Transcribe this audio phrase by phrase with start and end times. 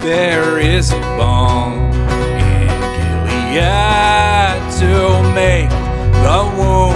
[0.00, 2.68] There is a balm in
[3.52, 5.68] Gilead to make
[6.24, 6.89] the wounded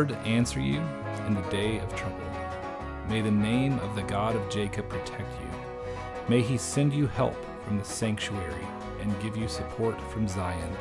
[0.00, 0.80] Lord answer you
[1.26, 2.16] in the day of trouble.
[3.10, 5.50] May the name of the God of Jacob protect you.
[6.26, 8.66] May he send you help from the sanctuary
[9.02, 10.74] and give you support from Zion.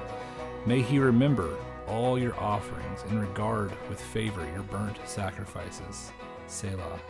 [0.66, 6.14] May he remember all your offerings and regard with favor your burnt sacrifices.
[6.48, 7.02] Selah.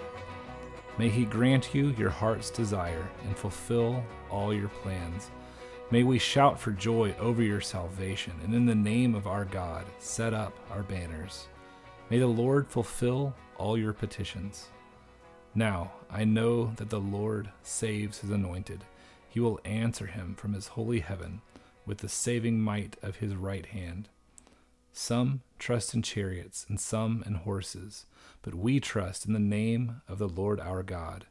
[0.97, 5.29] May he grant you your heart's desire and fulfill all your plans.
[5.91, 9.85] May we shout for joy over your salvation, and in the name of our God,
[9.99, 11.47] set up our banners.
[12.09, 14.69] May the Lord fulfill all your petitions.
[15.53, 18.83] Now I know that the Lord saves his anointed.
[19.27, 21.41] He will answer him from his holy heaven
[21.85, 24.09] with the saving might of his right hand.
[24.91, 28.07] Some trust in chariots and some in horses,
[28.41, 31.27] but we trust in the name of the Lord our God.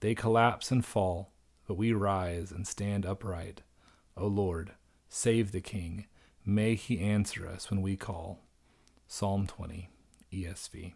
[0.00, 1.32] They collapse and fall,
[1.66, 3.62] but we rise and stand upright.
[4.16, 4.72] O Lord,
[5.08, 6.06] save the King.
[6.44, 8.40] May he answer us when we call.
[9.08, 9.90] Psalm 20,
[10.32, 10.94] ESV.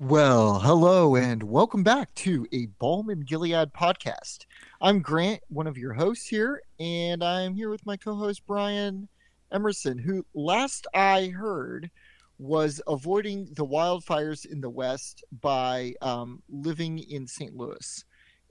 [0.00, 4.46] Well, hello and welcome back to a Balm in Gilead podcast.
[4.80, 9.08] I'm Grant, one of your hosts here, and I'm here with my co-host Brian
[9.52, 11.90] Emerson, who last I heard
[12.38, 17.54] was avoiding the wildfires in the west by um, living in St.
[17.56, 18.04] Louis.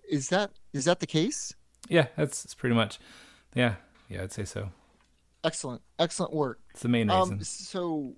[0.10, 1.54] Is that is that the case?
[1.90, 3.00] Yeah, that's, that's pretty much.
[3.54, 3.76] Yeah,
[4.10, 4.70] yeah, I'd say so.
[5.44, 6.60] Excellent, excellent work.
[6.72, 7.34] It's the main reason.
[7.34, 8.16] Um, so,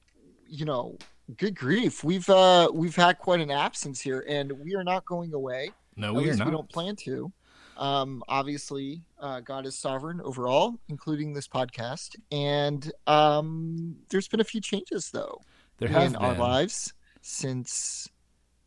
[0.48, 0.98] you know,
[1.38, 5.34] good grief, we've uh, we've had quite an absence here, and we are not going
[5.34, 5.72] away.
[5.96, 6.48] no, we are not.
[6.48, 7.32] we don't plan to.
[7.78, 12.16] Um, obviously, uh, God is sovereign over all, including this podcast.
[12.32, 15.42] And um, there's been a few changes, though,
[15.78, 16.40] there have in our been.
[16.40, 18.10] lives since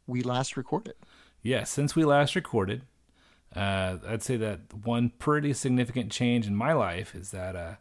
[0.06, 0.94] we last recorded.
[1.42, 2.82] Yeah, since we last recorded,
[3.54, 7.74] uh, I'd say that one pretty significant change in my life is that uh,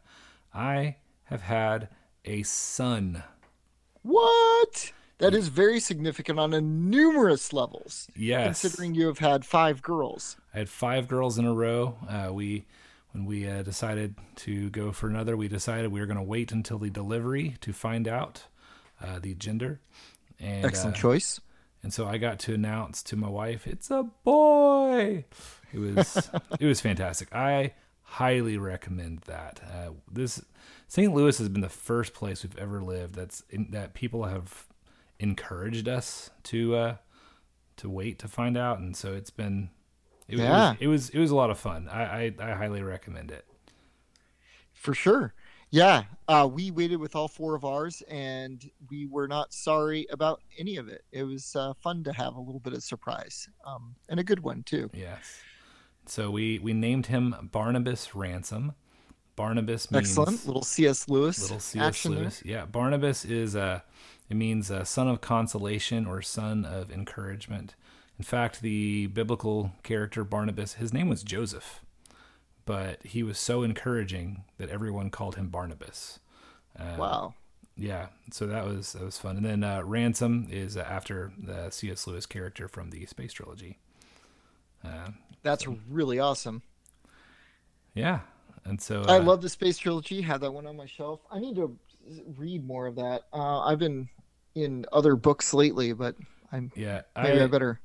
[0.53, 1.89] I have had
[2.23, 3.23] a son.
[4.01, 4.91] What?
[5.19, 10.37] That is very significant on a numerous levels, Yes, considering you have had five girls.
[10.53, 11.97] I had five girls in a row.
[12.07, 12.65] Uh, we,
[13.13, 16.51] when we uh, decided to go for another, we decided we were going to wait
[16.51, 18.43] until the delivery to find out
[19.03, 19.79] uh, the gender.
[20.39, 21.41] And, Excellent uh, choice.
[21.81, 25.25] and so I got to announce to my wife, "It's a boy."
[25.73, 26.29] It was
[26.59, 27.33] it was fantastic.
[27.33, 29.59] I highly recommend that.
[29.63, 30.43] Uh, this
[30.87, 31.13] St.
[31.13, 34.67] Louis has been the first place we've ever lived that's in, that people have
[35.19, 36.95] encouraged us to uh,
[37.77, 39.69] to wait to find out, and so it's been
[40.27, 40.71] it, Yeah.
[40.71, 41.87] was, it was it was a lot of fun.
[41.89, 43.45] I, I I highly recommend it.
[44.73, 45.33] For sure.
[45.69, 50.41] Yeah, uh, we waited with all four of ours, and we were not sorry about
[50.57, 51.03] any of it.
[51.11, 54.39] It was uh, fun to have a little bit of surprise, um, and a good
[54.43, 54.89] one too.
[54.93, 55.41] Yes.
[56.05, 58.75] So we we named him Barnabas Ransom.
[59.37, 61.07] Barnabas means Excellent, little C.S.
[61.07, 61.85] Lewis little C.S.
[61.85, 62.21] action there.
[62.23, 62.41] Lewis.
[62.43, 63.83] Yeah, Barnabas is a
[64.29, 67.75] it means uh, son of consolation or son of encouragement.
[68.17, 71.81] In fact, the biblical character Barnabas, his name was Joseph,
[72.65, 76.19] but he was so encouraging that everyone called him Barnabas.
[76.77, 77.35] Uh, Wow,
[77.77, 79.37] Yeah, so that was that was fun.
[79.37, 82.07] And then uh, Ransom is uh, after the C.S.
[82.07, 83.77] Lewis character from the Space Trilogy.
[84.83, 85.09] Uh,
[85.43, 86.63] that's really awesome.
[87.93, 88.21] yeah,
[88.67, 90.21] and so I uh, love the space trilogy.
[90.21, 91.21] Had that one on my shelf.
[91.31, 91.75] I need to
[92.37, 93.23] read more of that.
[93.33, 94.09] Uh, I've been
[94.55, 96.15] in other books lately, but
[96.51, 97.79] I'm Yeah, maybe I, I, better.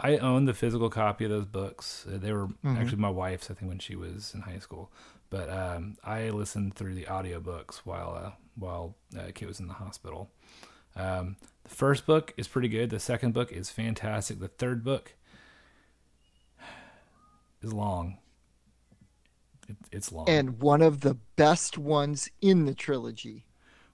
[0.00, 2.06] I own the physical copy of those books.
[2.12, 2.76] Uh, They were Mm-hmm.
[2.76, 4.90] actually my wife's, I think, when she was in high school.
[5.30, 9.74] But um, I listened through the audiobooks while uh, while uh, Kit was in the
[9.74, 10.30] hospital.
[10.94, 12.90] Um, the first book is pretty good.
[12.90, 14.40] The second book is fantastic.
[14.40, 15.14] The third book
[17.62, 18.18] is long.
[19.90, 20.28] It, it's long.
[20.28, 23.46] and one of the best ones in the trilogy.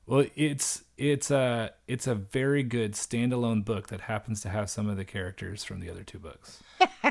[0.06, 4.88] Well, it's it's a it's a very good standalone book that happens to have some
[4.88, 6.62] of the characters from the other two books.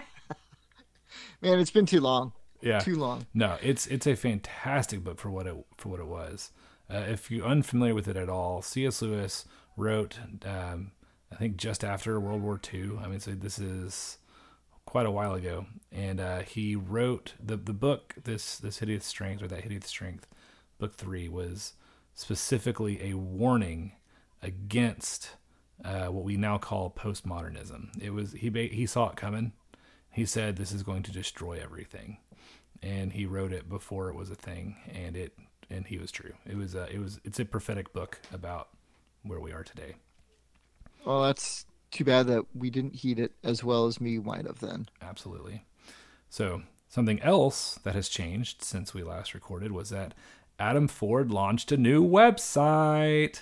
[1.41, 2.33] Man, it's been too long.
[2.59, 3.27] Yeah, Too long.
[3.35, 6.49] no, it's it's a fantastic book for what it for what it was.
[6.91, 9.01] Uh, if you're unfamiliar with it at all, C.S.
[9.01, 10.91] Lewis wrote, um,
[11.31, 12.93] I think, just after World War II.
[13.03, 14.17] I mean, so this is
[14.87, 18.15] quite a while ago, and uh, he wrote the the book.
[18.23, 20.25] This this hideous strength or that hideous strength,
[20.79, 21.73] book three was
[22.15, 23.91] specifically a warning
[24.41, 25.31] against
[25.85, 27.89] uh, what we now call postmodernism.
[28.01, 29.51] It was he he saw it coming.
[30.11, 32.17] He said this is going to destroy everything,
[32.81, 35.33] and he wrote it before it was a thing, and it
[35.69, 36.33] and he was true.
[36.45, 38.69] It was a, it was it's a prophetic book about
[39.23, 39.95] where we are today.
[41.05, 44.59] Well, that's too bad that we didn't heed it as well as me might have
[44.59, 44.87] then.
[45.01, 45.63] Absolutely.
[46.29, 50.13] So something else that has changed since we last recorded was that
[50.59, 53.41] Adam Ford launched a new website.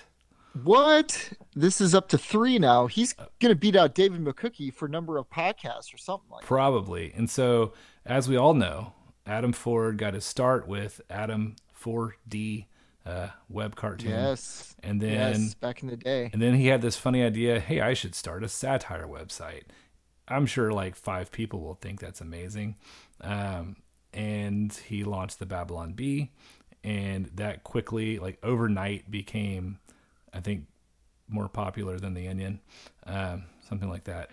[0.62, 1.32] What?
[1.54, 2.86] This is up to three now.
[2.86, 6.42] He's uh, gonna beat out David McCookie for number of podcasts or something like.
[6.42, 6.46] that.
[6.46, 7.12] Probably.
[7.14, 7.72] And so,
[8.04, 8.92] as we all know,
[9.26, 12.66] Adam Ford got his start with Adam 4D
[13.06, 14.10] uh, web cartoon.
[14.10, 14.74] Yes.
[14.82, 16.30] And then yes, back in the day.
[16.32, 19.64] and then he had this funny idea, hey, I should start a satire website.
[20.28, 22.76] I'm sure like five people will think that's amazing.
[23.20, 23.76] Um,
[24.12, 26.32] and he launched the Babylon Bee,
[26.82, 29.78] and that quickly, like overnight, became,
[30.32, 30.66] I think,
[31.28, 32.60] more popular than the Onion,
[33.04, 34.30] um, something like that.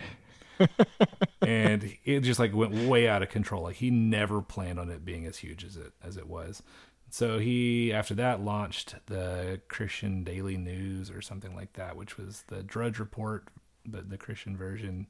[1.42, 3.64] and it just like went way out of control.
[3.64, 6.64] Like he never planned on it being as huge as it as it was.
[7.13, 12.44] So he after that launched the Christian Daily News or something like that, which was
[12.48, 13.50] the Drudge Report,
[13.86, 15.06] but the Christian version,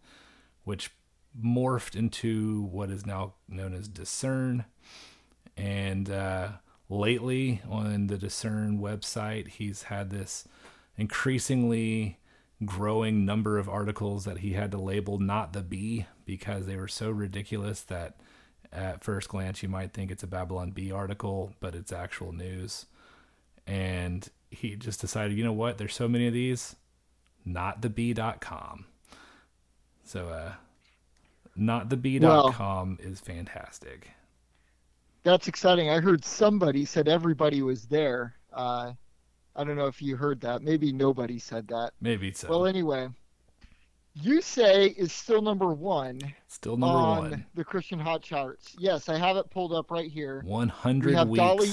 [0.65, 0.91] which
[1.41, 4.65] morphed into what is now known as Discern.
[5.55, 6.49] And uh,
[6.89, 10.45] lately on the Discern website, he's had this
[10.97, 12.19] increasingly
[12.65, 16.89] growing number of articles that he had to label not the Bee because they were
[16.89, 18.17] so ridiculous that
[18.73, 22.85] at first glance you might think it's a Babylon Bee article, but it's actual news.
[23.65, 26.75] And he just decided, you know what, there's so many of these,
[27.45, 28.85] not the Bee.com.
[30.03, 30.53] So uh
[31.55, 34.09] not the Bee.com is fantastic.
[35.23, 35.89] That's exciting.
[35.89, 38.35] I heard somebody said everybody was there.
[38.51, 38.93] Uh,
[39.55, 40.63] I don't know if you heard that.
[40.63, 41.91] Maybe nobody said that.
[42.01, 42.49] Maybe so.
[42.49, 43.09] Well, anyway,
[44.15, 47.45] you say is still number one Still number one on one.
[47.55, 48.75] the Christian Hot Charts.
[48.77, 50.41] Yes, I have it pulled up right here.
[50.45, 51.69] 100 We have weeks Dolly-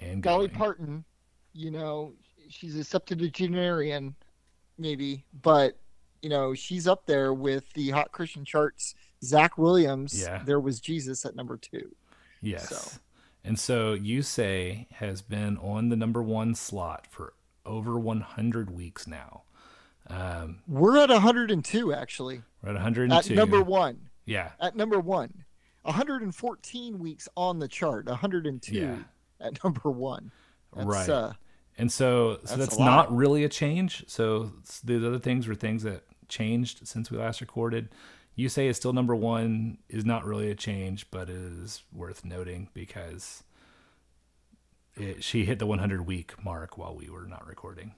[0.00, 0.58] and Dolly going.
[0.58, 1.04] Parton,
[1.52, 2.12] you know,
[2.48, 4.14] she's a septuagenarian,
[4.78, 5.76] maybe, but
[6.22, 8.94] you know, she's up there with the Hot Christian Charts.
[9.24, 10.42] Zach Williams, Yeah.
[10.44, 11.94] there was Jesus at number two.
[12.40, 12.68] Yes.
[12.68, 13.00] So.
[13.44, 17.34] And so you say has been on the number one slot for
[17.66, 19.42] over 100 weeks now.
[20.12, 22.42] Um, We're at 102 actually.
[22.62, 23.32] we're at 102.
[23.32, 24.10] At number one.
[24.26, 24.50] Yeah.
[24.60, 25.44] At number one.
[25.82, 28.06] 114 weeks on the chart.
[28.06, 28.96] 102 Yeah.
[29.40, 30.30] at number one.
[30.74, 31.08] That's, Right.
[31.08, 31.32] Uh,
[31.78, 34.04] And so, so That's that's, not really a change.
[34.06, 37.88] So s- the other things were things that changed since we last recorded.
[38.34, 42.68] You say it's still number one is not really a change, but is worth noting
[42.74, 43.42] because
[44.94, 47.92] it, she hit the 100 week mark while we were not recording.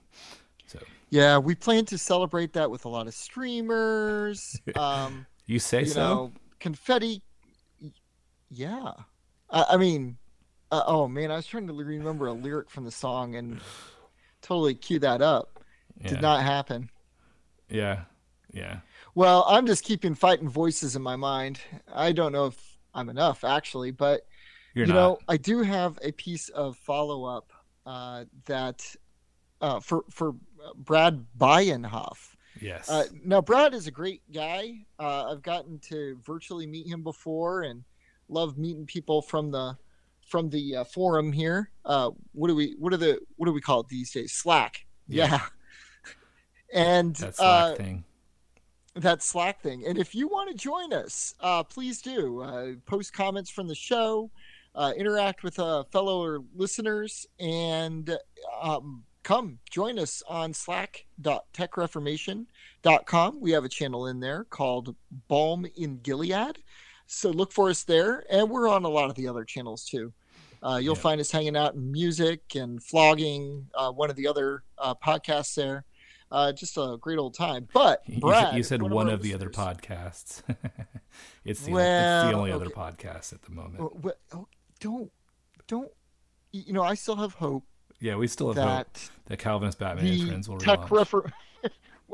[0.67, 0.79] So
[1.15, 4.61] yeah, we plan to celebrate that with a lot of streamers.
[4.77, 6.01] Um, you say you so?
[6.01, 7.23] know, confetti.
[8.51, 8.93] Yeah,
[9.49, 10.17] I, I mean,
[10.73, 13.61] uh, oh man, I was trying to remember a lyric from the song and
[14.43, 15.61] totally cue that up.
[16.01, 16.09] yeah.
[16.09, 16.91] Did not happen.
[17.69, 18.01] Yeah.
[18.53, 18.79] Yeah.
[19.15, 21.61] Well, I'm just keeping fighting voices in my mind.
[21.93, 24.27] I don't know if I'm enough actually, but
[24.75, 24.99] You're you not.
[24.99, 27.53] know, I do have a piece of follow up
[27.87, 28.85] uh, that
[29.61, 30.35] uh, for for
[30.77, 32.35] Brad Bayenhoff.
[32.61, 32.89] yes.
[32.89, 34.87] Uh, now, Brad is a great guy.
[34.99, 37.85] Uh, I've gotten to virtually meet him before, and
[38.29, 39.77] love meeting people from the
[40.27, 41.71] from the uh, forum here.
[41.85, 44.33] Uh, what do we what are the what do we call it these days?
[44.33, 44.87] Slack.
[45.07, 45.27] Yeah.
[45.27, 45.41] Yeah.
[46.75, 48.05] and that uh, Slack thing.
[48.95, 49.87] that Slack thing.
[49.87, 52.41] And if you want to join us, uh, please do.
[52.41, 54.31] Uh, post comments from the show,
[54.75, 58.17] uh, interact with uh, fellow listeners, and
[58.61, 63.41] um, come join us on slack.techreformation.com.
[63.41, 64.95] We have a channel in there called
[65.29, 66.59] Balm in Gilead.
[67.07, 68.25] So look for us there.
[68.31, 70.13] And we're on a lot of the other channels too.
[70.63, 71.03] Uh, you'll Yeah.
[71.03, 75.55] find us hanging out in music and flogging, uh, one of the other uh, podcasts
[75.55, 75.85] there.
[76.31, 77.69] Uh, just a great old time.
[77.73, 80.43] But Brad, said, you said one, one our of the other podcasts.
[81.45, 82.75] it's the, it's the only other okay.
[82.75, 84.03] podcast at the moment.
[84.03, 84.49] Well, oh,
[84.81, 85.13] don't
[85.69, 85.91] don't
[86.53, 87.65] you know I still have hope
[88.05, 90.91] Yeah, we still have hope that that Calvinist Batman and Friends will tech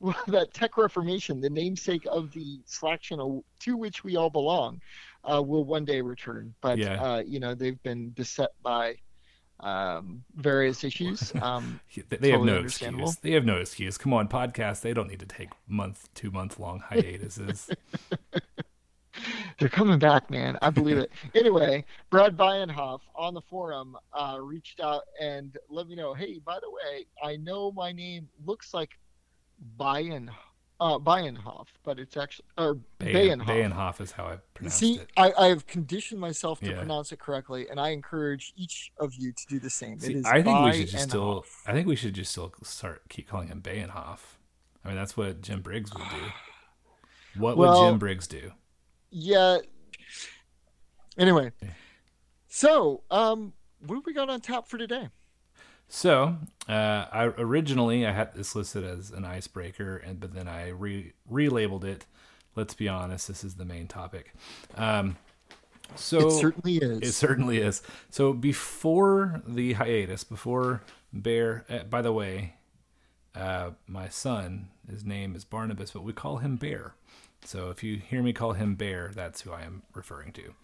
[0.00, 4.82] well, that tech reformation, the namesake of the Slack channel to which we all belong,
[5.24, 6.52] uh, will one day return.
[6.60, 7.02] But Yeah.
[7.02, 8.96] uh, you know they've been beset by
[9.60, 11.32] um, various issues.
[11.42, 13.16] Um, They, they have no excuse.
[13.16, 13.96] They have no excuse.
[13.96, 14.82] Come on, podcast.
[14.82, 17.70] They don't need to take month, two month long hiatuses.
[19.58, 20.58] they're coming back, man.
[20.62, 21.10] I believe it.
[21.34, 26.14] anyway, Brad Bienhoff on the forum uh, reached out and let me know.
[26.14, 28.90] Hey, by the way, I know my name looks like
[29.78, 30.30] Bien.
[30.80, 33.46] Uh, Bienhoff, but it's actually or Bayen, Bayenhoff.
[33.46, 35.08] Bayenhoff is how I pronounce See, it.
[35.16, 36.78] I, I have conditioned myself to Yeah.
[36.78, 40.00] pronounce it correctly, and I encourage each of you to do the same.
[40.00, 41.44] See, it is I think we should just still.
[41.68, 44.18] I think we should just still start keep calling him Bayenhoff.
[44.84, 46.32] I mean, that's what Jim Briggs would do.
[47.40, 48.50] What would Jim Briggs do?
[49.12, 49.58] Yeah.
[51.18, 51.52] Anyway,
[52.48, 53.52] so um,
[53.86, 55.10] what have we got on tap for today?
[55.88, 60.70] So, uh, I originally I had this listed as an icebreaker, and but then I
[60.70, 62.06] re relabeled it.
[62.56, 64.32] Let's be honest, this is the main topic.
[64.76, 65.18] Um,
[65.94, 66.98] so it certainly is.
[67.02, 67.82] It certainly is.
[68.08, 71.66] So before the hiatus, before Bear.
[71.68, 72.54] Uh, by the way,
[73.34, 76.94] uh, my son, his name is Barnabas, but we call him Bear.
[77.44, 80.54] So if you hear me call him Bear, that's who I am referring to.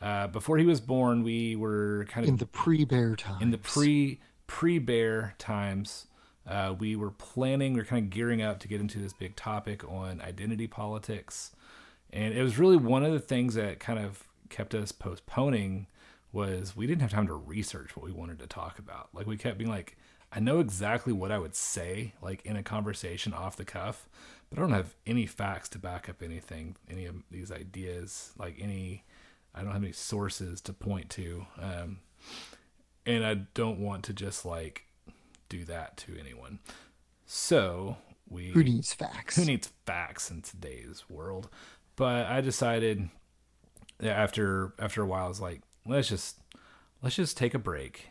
[0.00, 3.42] Uh, before he was born, we were kind of in the pre-bear time.
[3.42, 6.06] in the pre pre bear times
[6.46, 9.36] uh, we were planning we were kind of gearing up to get into this big
[9.36, 11.52] topic on identity politics
[12.12, 15.86] and it was really one of the things that kind of kept us postponing
[16.32, 19.36] was we didn't have time to research what we wanted to talk about like we
[19.36, 19.96] kept being like
[20.32, 24.08] i know exactly what i would say like in a conversation off the cuff
[24.50, 28.56] but i don't have any facts to back up anything any of these ideas like
[28.60, 29.04] any
[29.54, 31.98] i don't have any sources to point to um,
[33.08, 34.84] and I don't want to just like
[35.48, 36.58] do that to anyone.
[37.24, 37.96] So
[38.28, 39.36] we Who needs facts?
[39.36, 41.48] who needs facts in today's world?
[41.96, 43.08] But I decided
[44.02, 46.38] after after a while, I was like, let's just
[47.02, 48.08] let's just take a break,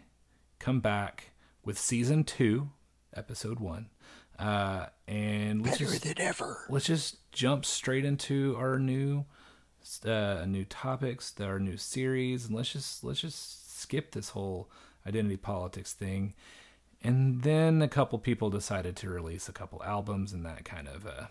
[0.58, 1.32] come back
[1.63, 2.72] with season two,
[3.15, 3.89] episode one,
[4.39, 6.65] uh, and let's Better just than ever.
[6.70, 9.25] let's just jump straight into our new
[10.06, 14.70] uh, new topics, our new series, and let's just let's just skip this whole
[15.08, 16.34] identity politics thing.
[17.03, 21.06] And then a couple people decided to release a couple albums, and that kind of
[21.06, 21.27] uh,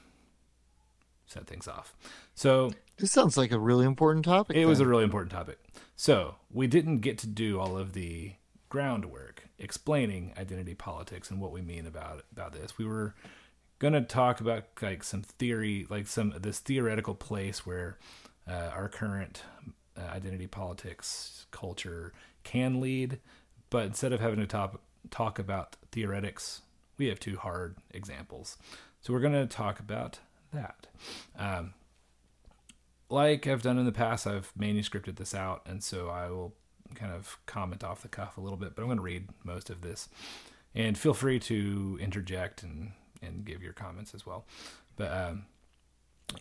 [1.27, 1.95] set things off.
[2.35, 4.57] So This sounds like a really important topic.
[4.57, 5.59] it was a really important topic.
[5.97, 8.33] So we didn't get to do all of the
[8.69, 12.79] groundwork explaining identity politics and what we mean about about this.
[12.79, 13.15] We were
[13.79, 17.99] going to talk about like some theory, like some this theoretical place where
[18.49, 19.43] uh, our current
[19.97, 22.13] uh, identity politics culture
[22.45, 23.19] can lead,
[23.71, 26.63] but instead of having to talk talk about theoretics,
[26.99, 28.57] we have two hard examples.
[29.01, 30.19] So we're going to talk about
[30.53, 30.87] that.
[31.39, 31.75] Um,
[33.09, 36.55] like I've done in the past, I've manuscripted this out, and so I will
[36.95, 39.71] kind of comment off the cuff a little bit, but I'm going to read most
[39.71, 40.09] of this.
[40.75, 44.45] And feel free to interject and, and give your comments as well.
[44.97, 45.47] But, um,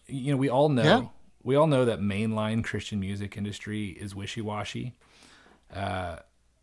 [0.08, 0.84] you know, we all know.
[0.84, 1.08] Yeah.
[1.44, 4.94] We all know that mainline Christian music industry is wishy-washy.
[5.74, 6.18] Uh,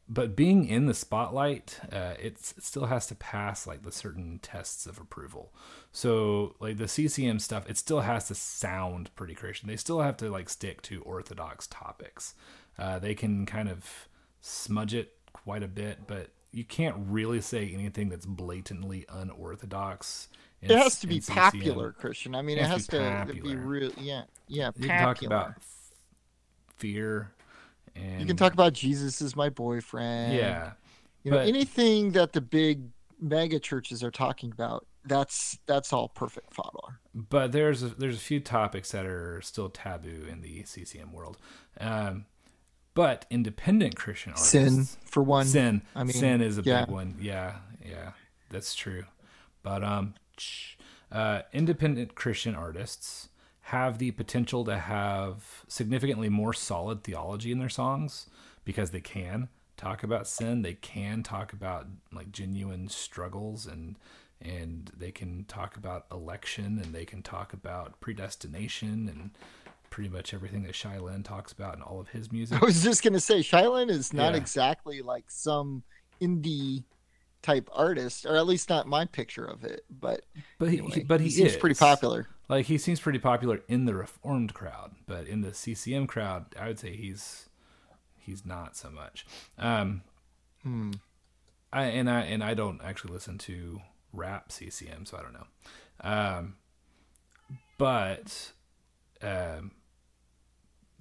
[0.09, 4.41] but being in the spotlight, uh, it's, it still has to pass like the certain
[4.43, 5.55] tests of approval.
[5.93, 9.69] So like the CCM stuff, it still has to sound pretty Christian.
[9.69, 12.35] They still have to like stick to orthodox topics.
[12.79, 14.09] Uh, they can kind of
[14.41, 20.29] smudge it quite a bit, but you can't really say anything that's blatantly unorthodox.
[20.61, 22.35] in- It has to be popular, Christian.
[22.35, 23.91] I mean, It it has has to be be real.
[23.99, 24.71] Yeah, yeah.
[24.77, 25.93] You can talk about f-
[26.77, 27.33] fear,
[27.95, 30.35] and You can talk about Jesus is my boyfriend.
[30.35, 30.73] yeah,
[31.25, 32.89] You know, but- anything that the big
[33.21, 37.01] mega churches are talking about, that's that's all perfect fodder.
[37.15, 41.39] but there's a, there's a few topics that are still taboo in the CCM world.
[41.81, 42.27] Um,
[42.95, 45.47] but independent Christian artists, Sin for one.
[45.47, 46.85] sin, I mean, sin is a yeah.
[46.85, 47.15] big one.
[47.21, 48.13] Yeah, yeah,
[48.51, 49.05] that's true.
[49.63, 50.15] But um,
[51.11, 53.29] uh, independent Christian artists
[53.67, 58.29] have the potential to have significantly more solid theology in their songs
[58.65, 60.63] because they can talk about sin.
[60.63, 63.97] They can talk about like genuine struggles and
[64.41, 69.31] and they can talk about election and they can talk about predestination and
[69.93, 72.57] pretty much everything that Shai Linne talks about in all of his music.
[72.63, 74.39] I was just gonna say, Shai Linne is not Yeah.
[74.41, 75.83] exactly like some
[76.21, 76.85] indie
[77.43, 79.85] type artist, or at least not my picture of it.
[79.91, 80.25] But
[80.59, 82.27] But he, anyway, he- but he, seems is pretty popular.
[82.49, 86.69] Like he seems pretty popular in the reformed crowd, but in the CCM crowd, I
[86.69, 87.49] would say he's
[88.19, 89.27] he's not so much.
[89.59, 90.03] Um,
[90.63, 90.93] Hmm.
[91.73, 93.81] I and I and I don't actually listen to
[94.13, 95.47] rap CCM, so I don't know.
[96.01, 96.57] Um,
[97.79, 98.53] but
[99.23, 99.73] um,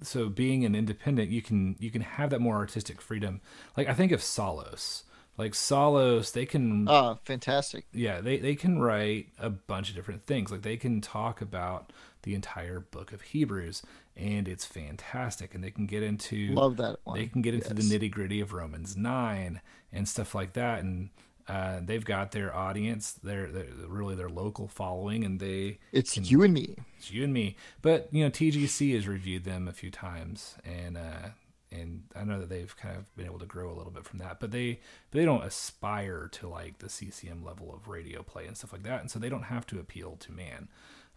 [0.06, 3.40] so being an independent, you can you can have that more artistic freedom.
[3.76, 5.04] Like I think of Solos,
[5.38, 7.86] like Solos, they can Oh, fantastic.
[7.92, 11.92] yeah they, they can write a bunch of different things like they can talk about
[12.22, 13.82] the entire book of hebrews
[14.16, 17.18] and it's fantastic and they can get into Love that one.
[17.18, 19.60] they can get into the nitty gritty of romans 9
[19.92, 21.10] and stuff like that and
[21.52, 26.42] uh, they've got their audience their, their really their local following and they It's you
[26.42, 26.76] and me.
[26.98, 30.96] it's you and me but you know tgc has reviewed them a few times and
[30.96, 31.28] uh
[31.70, 34.18] and I know that they've kind of been able to grow a little bit from
[34.18, 34.80] that, but they
[35.10, 39.00] they don't aspire to like the CCM level of radio play and stuff like that,
[39.00, 40.68] and so they don't have to appeal to man.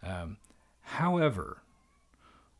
[0.02, 0.38] Um,
[0.80, 1.58] however,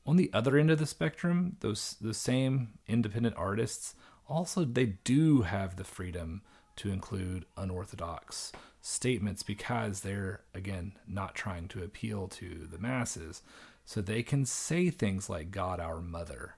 [0.06, 3.94] on the other end of the spectrum, those the same independent artists
[4.28, 6.42] also they do have the freedom
[6.76, 13.42] to include unorthodox statements because they're again not trying to appeal to the masses
[13.84, 16.54] so they can say things like god our mother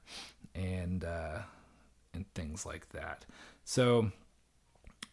[0.55, 1.39] and uh,
[2.13, 3.25] and things like that
[3.65, 4.11] so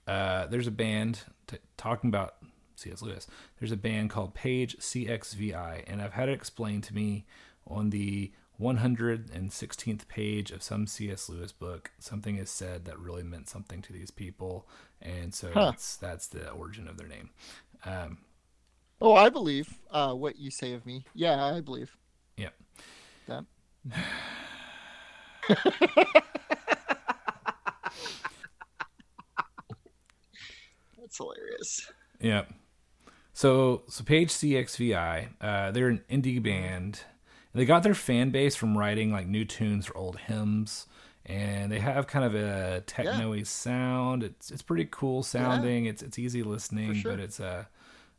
[0.07, 2.35] uh, there's a band t- talking about
[2.75, 3.01] C.S.
[3.01, 3.27] Lewis.
[3.59, 7.25] There's a band called Page CXVI, and I've had it explained to me
[7.67, 11.29] on the 116th page of some C.S.
[11.29, 11.91] Lewis book.
[11.99, 14.67] Something is said that really meant something to these people,
[15.01, 15.71] and so Huh.
[15.71, 17.29] that's that's the origin of their name.
[17.85, 18.19] Um,
[19.01, 21.05] Oh, I believe uh, what you say of me.
[21.13, 21.97] Yeah, I believe
[22.37, 22.49] yeah.
[23.27, 23.43] that.
[30.99, 31.91] That's hilarious.
[32.19, 32.43] Yeah.
[33.33, 37.01] So so Page CXVI, uh, they're an indie band.
[37.55, 40.87] And they got their fan base from writing like new tunes for old hymns,
[41.25, 44.23] and they have kind of a techno-y sound.
[44.23, 45.85] It's it's pretty cool sounding.
[45.85, 47.11] It's it's easy listening, sure.
[47.11, 47.69] but it's a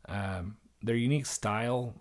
[0.09, 1.93] um, their unique style.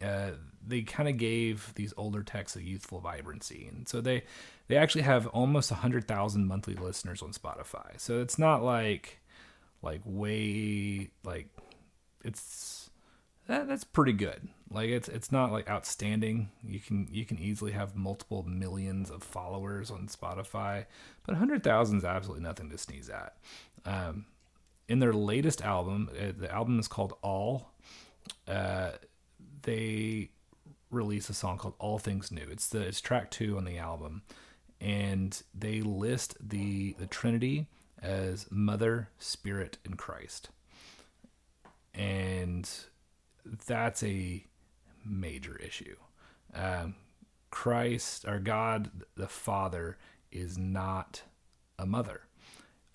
[0.00, 0.30] Uh,
[0.64, 4.22] they kind of gave these older texts a youthful vibrancy, and so they
[4.68, 7.98] they actually have almost hundred thousand monthly listeners on Spotify.
[7.98, 9.18] So it's not like
[9.82, 11.48] like way like
[12.24, 12.83] it's
[13.46, 14.48] that, that's pretty good.
[14.70, 16.50] Like it's it's not like outstanding.
[16.62, 20.86] You can you can easily have multiple millions of followers on spotify
[21.24, 23.36] but 100000 is absolutely nothing to sneeze at.
[23.84, 24.26] Um,
[24.88, 27.70] in their latest album uh, the album is called all
[28.48, 28.92] uh,
[29.62, 30.30] they
[30.90, 32.46] release a song called all things new.
[32.50, 34.22] It's the it's track two on the album
[34.80, 37.68] and they list the the trinity
[38.02, 40.48] as mother spirit and christ.
[41.94, 42.68] And
[43.44, 44.44] that's a
[45.04, 45.96] major issue.
[46.54, 46.94] Um,
[47.50, 49.96] christ our god the father
[50.32, 51.22] is not
[51.78, 52.22] a mother.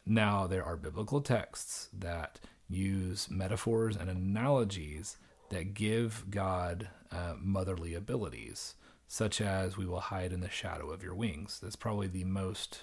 [0.05, 5.17] Now there are biblical texts that use metaphors and analogies
[5.49, 8.75] that give god uh, motherly abilities
[9.07, 11.59] such as we will hide in the shadow of your wings.
[11.61, 12.81] That's probably the most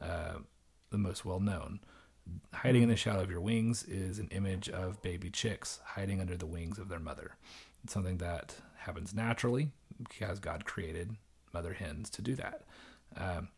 [0.00, 0.38] uh,
[0.90, 1.80] the most well known
[2.52, 6.36] hiding in the shadow of your wings is an image of baby chicks hiding under
[6.36, 7.36] the wings of their mother.
[7.84, 9.70] It's something that happens naturally
[10.08, 11.16] because God created
[11.52, 12.62] mother hens to do that.
[13.16, 13.48] Um,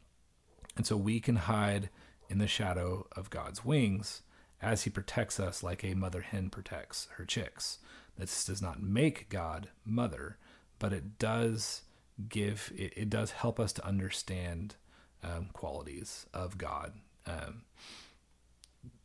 [0.76, 1.90] and so we can hide
[2.28, 4.22] in the shadow of God's wings
[4.60, 7.78] as he protects us like a mother hen protects her chicks.
[8.16, 10.36] This does not make God mother,
[10.78, 11.82] but it does
[12.28, 14.74] give, it, it does help us to understand
[15.22, 16.94] um, qualities of God.
[17.26, 17.62] Um,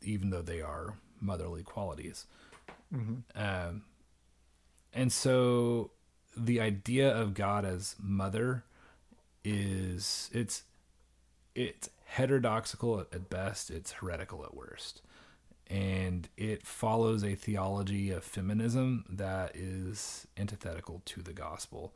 [0.03, 2.25] even though they are motherly qualities.
[3.35, 3.83] Um,
[4.93, 5.91] and so
[6.37, 8.63] the idea of God as mother
[9.43, 10.63] is it's
[11.55, 15.01] it's heterodoxical at- at best, it's heretical at worst.
[15.67, 21.95] And it follows a theology of feminism that is antithetical to the gospel.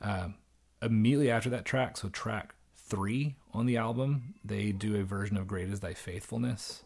[0.00, 0.34] Um,
[0.82, 5.46] immediately after that track, so track three on the album, they do a version of
[5.46, 6.82] Great is Thy Faithfulness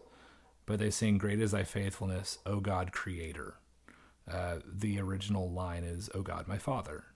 [0.71, 3.57] but they sing great is thy faithfulness o god creator
[4.31, 7.07] uh, the original line is o god my father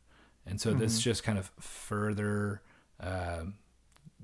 [0.44, 2.62] and so this just kind of further
[2.98, 3.54] um,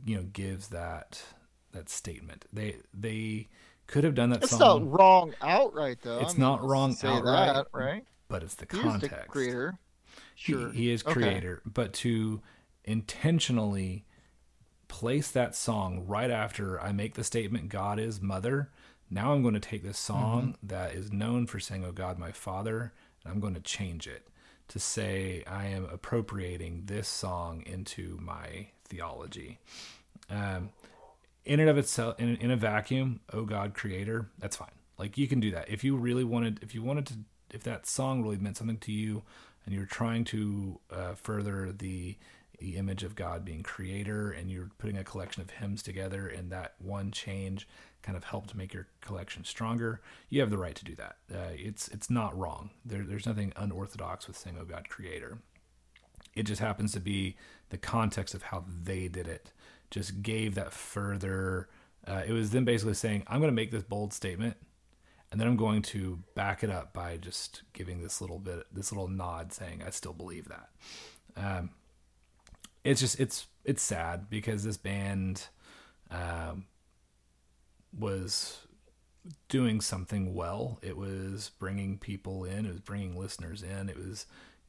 [0.04, 1.22] you know gives that
[1.70, 3.46] that statement they they
[3.86, 6.20] could have done that It's song not wrong outright, though.
[6.22, 7.54] It's I mean, not wrong outright.
[7.54, 8.04] that, right?
[8.28, 9.78] but it's the He is context the creator.
[10.34, 10.72] He- Sure.
[10.72, 11.12] He, is Okay.
[11.12, 12.40] creator, but to
[12.84, 14.04] intentionally
[14.88, 18.70] place that song right after I make the statement God is mother,
[19.10, 20.66] now I'm going to take this song Mm-hmm.
[20.68, 22.92] that is known for saying oh God my father
[23.24, 24.26] and I'm going to change it
[24.68, 29.58] to say I am appropriating this song into my theology.
[30.30, 30.70] Um,
[31.44, 34.68] in and of itself, in, in a vacuum, oh God, Creator, that's fine.
[34.96, 36.60] Like you can do that if you really wanted.
[36.62, 37.14] If you wanted to,
[37.52, 39.22] if that song really meant something to you,
[39.66, 42.16] and you're trying to uh, further the
[42.58, 46.52] the image of God being creator and you're putting a collection of hymns together and
[46.52, 47.66] that one change
[48.02, 51.16] kind of helped make your collection stronger, you have the right to do that.
[51.32, 52.70] Uh, it's it's not wrong.
[52.84, 55.38] There, there's nothing unorthodox with saying, "Oh God, Creator."
[56.34, 57.36] It just happens to be
[57.70, 59.52] the context of how they did it.
[59.90, 61.68] Just gave that further.
[62.06, 64.56] Uh, it was them basically saying, "I'm going to make this bold statement,
[65.30, 68.92] and then I'm going to back it up by just giving this little bit, this
[68.92, 70.68] little nod, saying I still believe that."
[71.36, 71.70] Um,
[72.84, 75.48] it's just it's it's sad because this band
[76.10, 76.64] um,
[77.96, 78.66] was
[79.48, 80.78] doing something well.
[80.82, 82.66] It was bringing people in.
[82.66, 83.88] It was bringing listeners in.
[83.88, 84.26] It was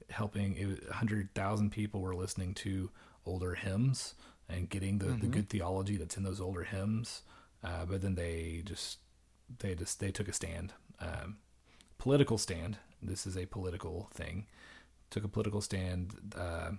[0.10, 0.56] helping.
[0.58, 2.90] It hundred thousand people were listening to
[3.26, 4.16] older hymns
[4.50, 7.22] and getting the, the good theology that's in those older hymns.
[7.64, 8.98] Uh, but then they just
[9.60, 11.38] they just they took a stand, um,
[11.98, 12.78] political stand.
[13.02, 14.48] This is a political thing.
[15.10, 16.14] Took a political stand.
[16.36, 16.72] Uh,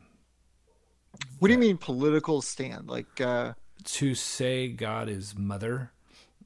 [1.39, 2.89] What do you mean political stand?
[2.89, 3.53] Like, uh,
[3.85, 5.93] to say God is mother.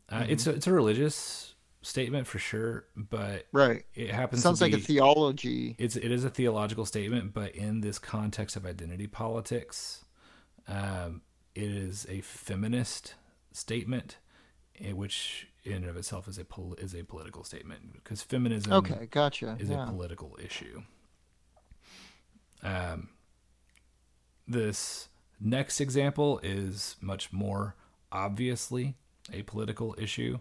[0.09, 3.85] Uh, It's a, it's a religious statement for sure, but right?
[3.95, 4.43] it happens.
[4.43, 5.75] Sounds to like a theology.
[5.79, 10.05] it's it is a theological statement, but in this context of identity politics,
[10.69, 11.23] um,
[11.55, 13.15] it is a feminist
[13.53, 14.19] statement,
[14.81, 18.73] eh, which in and of itself is a pol- is a political statement because feminism
[18.73, 19.57] Okay, gotcha.
[19.59, 19.85] is yeah.
[19.85, 20.83] a political issue.
[22.63, 23.11] Um,
[24.47, 25.09] this
[25.41, 27.75] next example is much more
[28.11, 28.97] obviously
[29.33, 30.39] a political issue,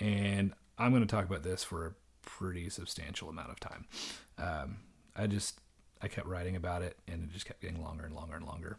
[0.00, 3.86] and I'm going to talk about this for a pretty substantial amount of time.
[4.38, 4.76] Um,
[5.16, 5.60] I just
[6.00, 8.78] I kept writing about it, and it just kept getting longer and longer and longer.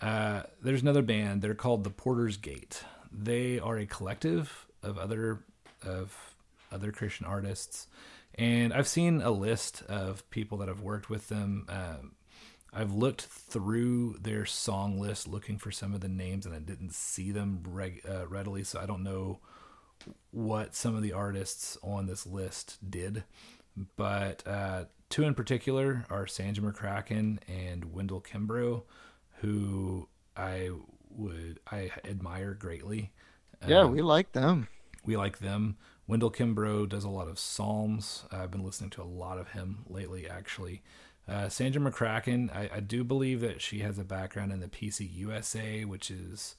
[0.00, 1.40] Uh, there's another band.
[1.40, 2.82] They're called the Porter's Gate.
[3.10, 5.40] They are a collective of other
[5.82, 6.34] of
[6.70, 7.86] other Christian artists,
[8.34, 11.66] and I've seen a list of people that have worked with them.
[11.68, 12.12] Um,
[12.72, 16.92] I've looked through their song list looking for some of the names, and I didn't
[16.94, 19.40] see them reg- uh, readily, so I don't know
[20.30, 23.24] what some of the artists on this list did.
[23.96, 28.82] But uh, two in particular are Sandra McCracken and Wendell Kimbrough,
[29.40, 30.70] who I
[31.10, 33.12] would I admire greatly.
[33.66, 34.68] yeah, Um, we like them.
[35.04, 35.76] we like them.
[36.06, 38.24] Wendell Kimbrough does a lot of psalms.
[38.30, 40.82] I've been listening to a lot of him lately, actually.
[41.28, 45.08] Uh, Sandra McCracken, I, I do believe that she has a background in the PC
[45.12, 46.54] USA, which is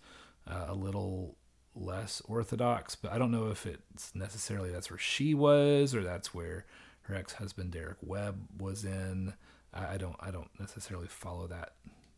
[0.45, 1.37] uh, a little
[1.73, 6.33] less orthodox, but I don't know if it's necessarily that's where she was or that's
[6.33, 6.65] where
[7.03, 9.33] her ex-husband Derek Webb was in.
[9.73, 11.73] I, I don't I don't necessarily follow that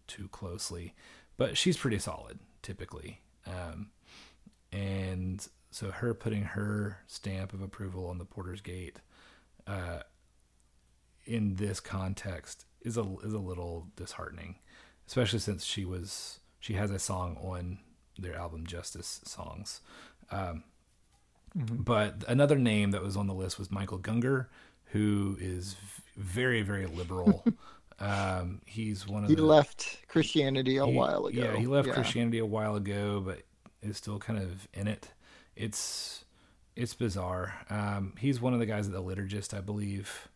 [0.08, 0.96] too closely,
[1.38, 3.22] but she's pretty solid typically.
[3.46, 3.92] Um,
[4.72, 8.98] and so her putting her stamp of approval on the Porter's Gate
[9.68, 10.00] uh,
[11.30, 14.56] in this context is a is a little disheartening,
[15.08, 17.80] especially since she was she has a song on
[18.18, 19.82] their album Justice Songs.
[20.32, 20.64] Um,
[21.56, 24.48] But another name that was on the list was Michael Gungor,
[24.92, 27.44] who is v- very very liberal.
[28.00, 31.42] um, he's one of He the left Christianity a he- while ago.
[31.42, 33.42] Yeah, he left Christianity a while ago, but
[33.82, 35.10] is still kind of in it.
[35.56, 36.24] It's
[36.76, 37.54] it's bizarre.
[37.70, 40.29] Um, he's one of the guys at the liturgist, I believe,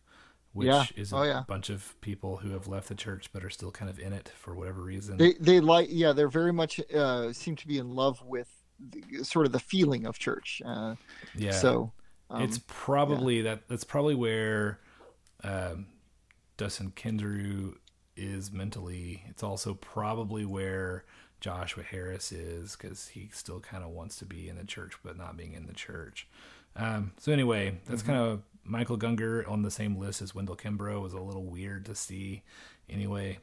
[0.54, 0.86] which Yeah.
[0.96, 1.44] is a Oh, yeah.
[1.46, 4.30] bunch of people who have left the church but are still kind of in it
[4.38, 5.18] for whatever reason.
[5.18, 9.22] They they like yeah they're very much uh, seem to be in love with the,
[9.24, 10.62] sort of the feeling of church.
[10.64, 10.94] Uh,
[11.36, 11.92] yeah, So
[12.30, 13.68] um, it's probably that.
[13.68, 14.80] That's probably where
[15.42, 15.86] um,
[16.56, 17.76] Dustin Kensrue
[18.16, 19.24] is mentally.
[19.28, 21.04] It's also probably where
[21.40, 25.16] Joshua Harris is because he still kind of wants to be in the church but
[25.18, 26.26] not being in the church.
[26.76, 31.00] Um, so anyway, that's kind of Michael Gungor on the same list as Wendell Kimbrough
[31.02, 32.42] was a little weird to see.
[32.88, 33.38] Anyway,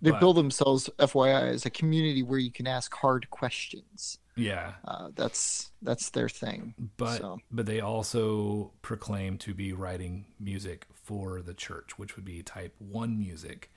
[0.00, 4.18] they but- build themselves FYI as a community where you can ask hard questions.
[4.36, 6.74] yeah, Uh, that's that's their thing.
[6.98, 7.38] but So.
[7.50, 12.74] but they also proclaim to be writing music for the church, which would be type
[12.78, 13.70] one music.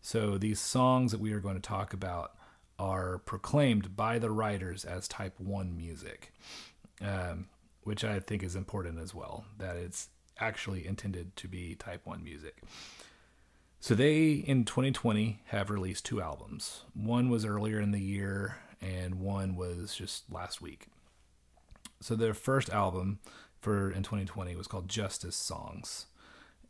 [0.00, 2.32] So these songs that we are going to talk about
[2.78, 6.32] are proclaimed by the writers as type one music,
[7.02, 7.48] um,
[7.86, 9.44] which I think is important as well.
[9.58, 10.08] That it's
[10.40, 12.60] actually intended to be type one music.
[13.78, 16.82] So they in 2020 have released two albums.
[16.94, 20.88] One was earlier in the year, and one was just last week.
[22.00, 23.20] So their first album
[23.60, 26.06] for in 2020 was called Justice Songs,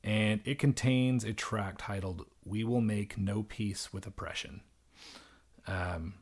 [0.05, 4.61] and it contains a track titled "We Will Make No Peace with Oppression."
[5.67, 6.17] Um,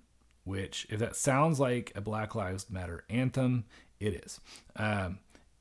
[0.45, 3.65] which, if that sounds like a Black Lives Matter anthem,
[4.01, 4.41] it is.
[4.77, 5.19] Um,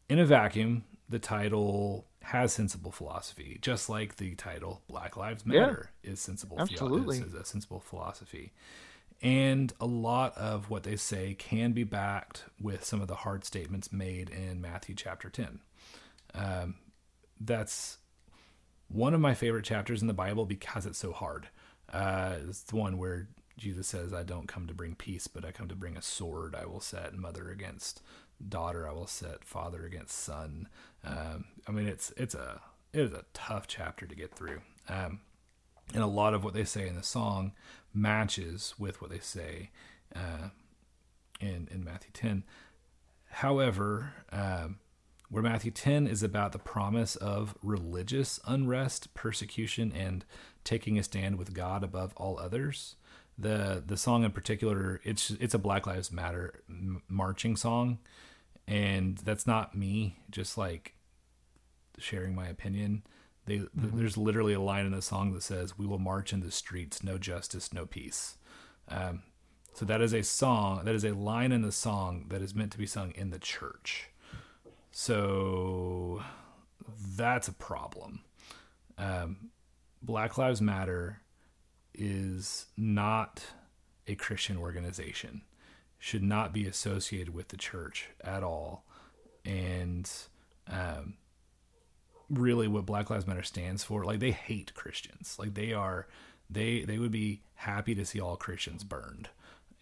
[0.09, 5.61] in a vacuum, the title has sensible philosophy, just like the title Black Lives Yeah.
[5.61, 6.57] Matter is sensible.
[6.59, 7.19] Absolutely.
[7.19, 8.53] is a sensible philosophy.
[9.21, 13.45] And a lot of what they say can be backed with some of the hard
[13.45, 15.59] statements made in Matthew chapter 10.
[16.33, 16.75] Um,
[17.39, 17.97] that's
[18.87, 21.47] one of my favorite chapters in the Bible because it's so hard.
[21.91, 25.51] Uh, it's the one where Jesus says, I don't come to bring peace, but I
[25.51, 26.55] come to bring a sword.
[26.55, 28.01] I will set mother against
[28.49, 28.87] daughter.
[28.87, 30.67] I will set father against son.
[31.03, 34.61] Um, I mean, it's, it's a, it is a tough chapter to get through.
[34.87, 35.21] Um,
[35.93, 37.51] and a lot of what they say in the song
[37.93, 39.69] matches with what they say
[40.15, 40.49] uh,
[41.39, 42.43] in in Matthew 10.
[43.29, 44.79] However, um,
[45.29, 50.25] where Matthew 10 is about the promise of religious unrest, persecution, and
[50.63, 52.95] taking a stand with God above all others,
[53.37, 56.61] the the song in particular, it's it's a Black Lives Matter
[57.07, 57.99] marching song,
[58.67, 60.95] and that's not me just like
[61.97, 63.03] sharing my opinion.
[63.45, 66.39] They, th- there's literally a line in the song that says, "We will march in
[66.39, 68.37] the streets, no justice, no peace."
[68.87, 69.23] Um,
[69.73, 70.85] so that is a song.
[70.85, 73.39] That is a line in the song that is meant to be sung in the
[73.39, 74.09] church.
[74.91, 76.21] So
[77.17, 78.21] that's a problem.
[78.97, 79.49] Um,
[80.01, 81.21] Black Lives Matter
[81.93, 83.43] is not
[84.07, 85.41] a Christian organization.
[86.03, 88.83] Should not be associated with the church at all.
[89.45, 90.11] And
[90.69, 91.13] um,
[92.29, 94.03] really what Black Lives Matter stands for.
[94.03, 95.37] Like they hate Christians.
[95.39, 96.07] Like they are
[96.49, 99.29] they they would be happy to see all Christians burned.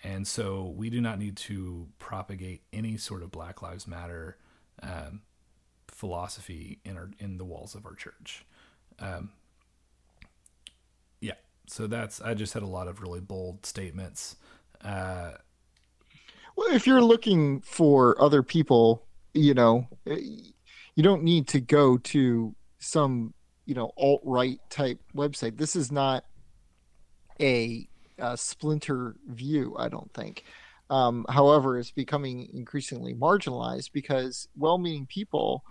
[0.03, 4.37] And so we do not need to propagate any sort of Black Lives Matter
[4.83, 5.21] um,
[5.87, 8.45] philosophy in our in the walls of our church.
[8.99, 9.31] Um,
[11.19, 11.33] yeah,
[11.65, 14.35] so that's I just had a lot of really bold statements.
[14.83, 15.31] Uh,
[16.61, 20.19] Well, if you're looking for other people, you know, eh,
[20.95, 23.33] you don't need to go to some,
[23.65, 25.57] you know, alt right type website.
[25.57, 26.23] This is not
[27.39, 27.87] a,
[28.19, 30.43] uh splinter view, I don't think.
[30.91, 35.63] Um, however, it's becoming increasingly marginalized because well meaning people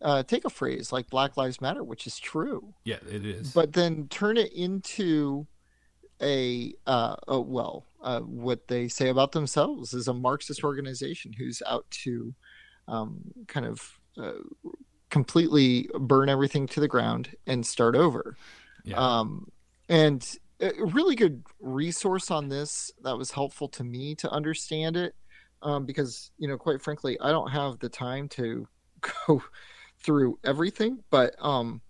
[0.00, 3.52] uh, take a phrase like Black Lives Matter, which is true, yeah, it is.
[3.52, 5.46] but then turn it into
[6.22, 11.62] a, uh, a well, uh, what they say about themselves is a Marxist organization who's
[11.66, 12.34] out to
[12.88, 14.32] um, kind of uh,
[15.10, 18.36] completely burn everything to the ground and start over.
[18.84, 19.50] yeah, Um,
[19.88, 20.26] and
[20.60, 25.14] a really good resource on this that was helpful to me to understand it
[25.62, 28.66] um, because you know quite frankly i don't have the time to
[29.26, 29.42] go
[30.02, 31.80] through everything but um,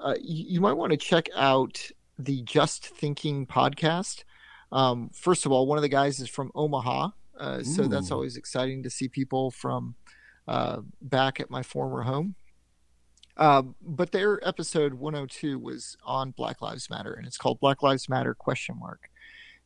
[0.00, 1.80] uh, you, you might want to check out
[2.18, 4.24] the just thinking podcast.
[4.72, 8.36] Um, first of all one of the guys is from omaha uh, so that's always
[8.36, 9.96] exciting to see people from
[10.46, 12.34] uh, back at my former home.
[13.36, 18.08] Um, but their episode 102 was on Black Lives Matter, and it's called Black Lives
[18.08, 19.10] Matter question mark.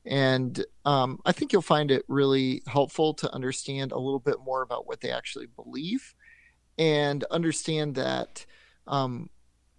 [0.06, 4.62] And um, I think you'll find it really helpful to understand a little bit more
[4.62, 6.14] about what they actually believe,
[6.78, 8.46] and understand that,
[8.86, 9.28] um,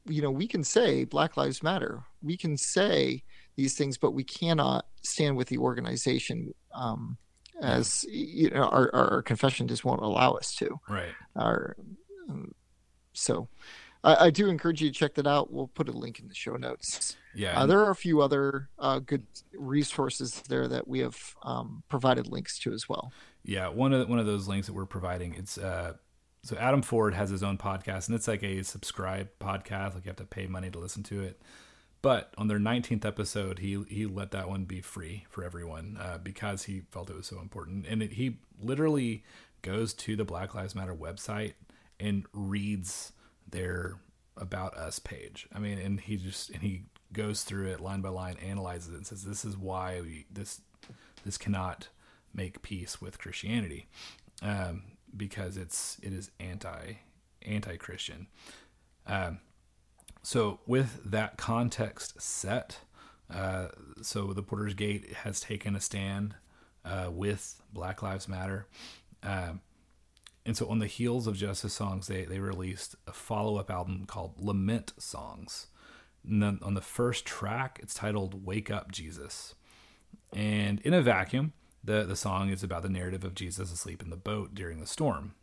[0.06, 3.24] you know, we can say Black Lives Matter, we can say
[3.56, 6.54] these things, but we cannot stand with the organization.
[6.74, 7.18] Um,
[7.62, 11.10] as you know, our, our, confession just won't allow us to right.
[11.36, 11.76] our
[12.30, 12.54] um,
[13.12, 13.50] so
[14.02, 16.34] I, I do encourage you to check that out we'll put a link in the
[16.34, 21.00] show notes Yeah, uh, there are a few other uh, good resources there that we
[21.00, 23.12] have um, provided links to as well
[23.44, 25.34] Yeah, one of one of those links that we're providing.
[25.34, 25.94] It's uh,
[26.44, 29.96] so Adam Ford has his own podcast, and it's like a subscribe podcast.
[29.96, 31.42] Like you have to pay money to listen to it.
[32.02, 36.18] But on their 19th episode, he he let that one be free for everyone uh,
[36.18, 37.86] because he felt it was so important.
[37.88, 39.24] And it, he literally
[39.62, 41.54] goes to the Black Lives Matter website
[42.00, 43.12] and reads
[43.50, 43.98] their
[44.38, 45.48] about us page.
[45.54, 48.98] I mean, and he just and he goes through it line by line, analyzes it,
[48.98, 50.62] and says this is why we this
[51.26, 51.90] this cannot
[52.34, 53.88] make peace with Christianity
[54.42, 54.84] um,
[55.16, 56.94] because it's it is anti
[57.42, 58.28] anti Christian.
[59.06, 59.40] Um,
[60.22, 62.80] so with that context set,
[63.34, 63.68] uh,
[64.02, 66.36] so the Porter's Gate has taken a stand
[66.84, 68.68] uh, with Black Lives Matter.
[69.24, 69.62] Um,
[70.46, 74.06] and so on the heels of Justice Songs, they, they released a follow up album
[74.08, 75.68] called Lament Songs.
[76.26, 79.56] And then on the first track, it's titled Wake Up Jesus.
[80.34, 81.54] And in a vacuum,
[81.84, 84.88] the, the song is about the narrative of Jesus asleep in the boat during the
[84.88, 85.34] storm.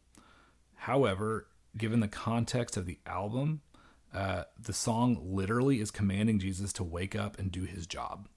[0.74, 3.62] However, given the context of the album,
[4.16, 8.28] uh, the song literally is commanding Jesus to wake up and do his job.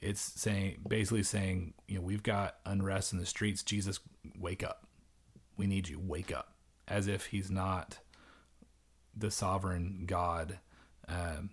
[0.00, 3.64] it's saying basically saying, you know, we've got unrest in the streets.
[3.64, 3.98] Jesus,
[4.38, 4.86] wake up.
[5.56, 5.98] We need you.
[5.98, 6.52] Wake up.
[6.86, 7.98] As if he's not
[9.16, 10.60] the sovereign God,
[11.08, 11.50] um,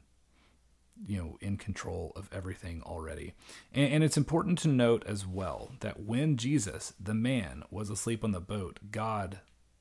[1.07, 3.33] you know, in control of everything already.
[3.73, 8.23] And, and it's important to note as well that when Jesus, the man, was asleep
[8.23, 9.39] on the boat, God,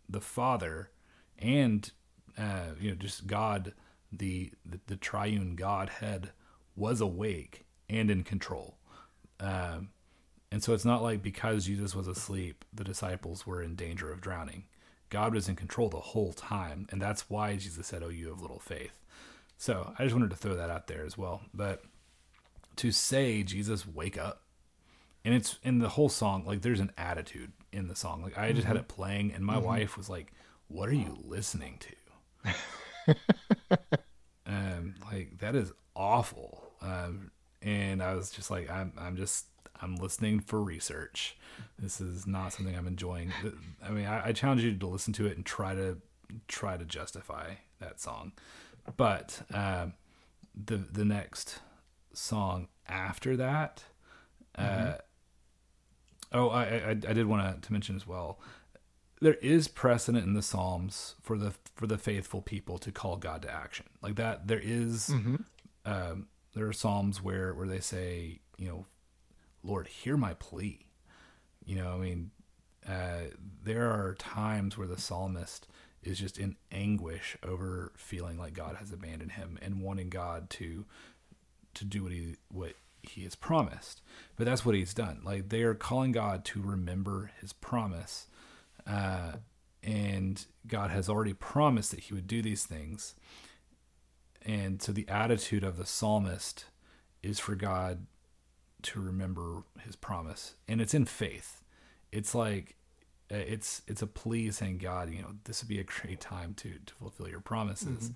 [0.08, 0.88] the Father,
[1.38, 1.90] and
[2.38, 3.74] uh, you know, just God,
[4.12, 6.30] the, the the triune Godhead,
[6.76, 8.76] was awake and in control.
[9.40, 9.90] Um,
[10.50, 14.20] and so it's not like because Jesus was asleep, the disciples were in danger of
[14.20, 14.64] drowning.
[15.08, 18.40] God was in control the whole time, and that's why Jesus said, "Oh, you have
[18.40, 19.00] little faith."
[19.58, 21.42] So I just wanted to throw that out there as well.
[21.54, 21.82] But
[22.76, 24.42] to say Jesus, wake up,
[25.24, 26.44] and it's in the whole song.
[26.46, 28.22] Like there's an attitude in the song.
[28.22, 30.32] Like I just had it playing, and my wife was like,
[30.68, 32.54] "What are you listening to?"
[34.82, 36.72] um, like that is awful.
[36.80, 39.46] Um, and I was just like, I'm, I'm just,
[39.80, 41.36] I'm listening for research.
[41.78, 43.32] This is not something I'm enjoying.
[43.82, 45.98] I mean, I, I challenge you to listen to it and try to,
[46.48, 48.32] try to justify that song.
[48.96, 49.94] But um,
[50.54, 51.60] the the next
[52.12, 53.84] song after that,
[54.56, 54.94] uh,
[56.32, 58.40] oh, I, I I did want to mention as well.
[59.22, 63.42] There is precedent in the Psalms for the for the faithful people to call God
[63.42, 64.48] to action like that.
[64.48, 65.10] There is,
[65.86, 68.86] um, there are psalms where where they say, you know,
[69.62, 70.86] Lord, hear my plea.
[71.64, 72.30] You know, I mean,
[72.88, 73.30] uh,
[73.64, 75.68] there are times where the psalmist
[76.02, 80.84] is just in anguish over feeling like God has abandoned him and wanting God to
[81.74, 84.02] to do what he what he has promised.
[84.36, 85.20] But that's what he's done.
[85.24, 88.26] Like they are calling God to remember his promise.
[88.86, 89.32] Uh,
[89.82, 93.14] and God has already promised that he would do these things.
[94.44, 96.66] And so the attitude of the psalmist
[97.22, 98.06] is for God
[98.82, 100.54] to remember his promise.
[100.68, 101.62] And it's in faith.
[102.10, 102.76] It's like
[103.32, 106.54] uh, it's it's a plea saying, God, you know, this would be a great time
[106.54, 108.10] to to fulfill your promises.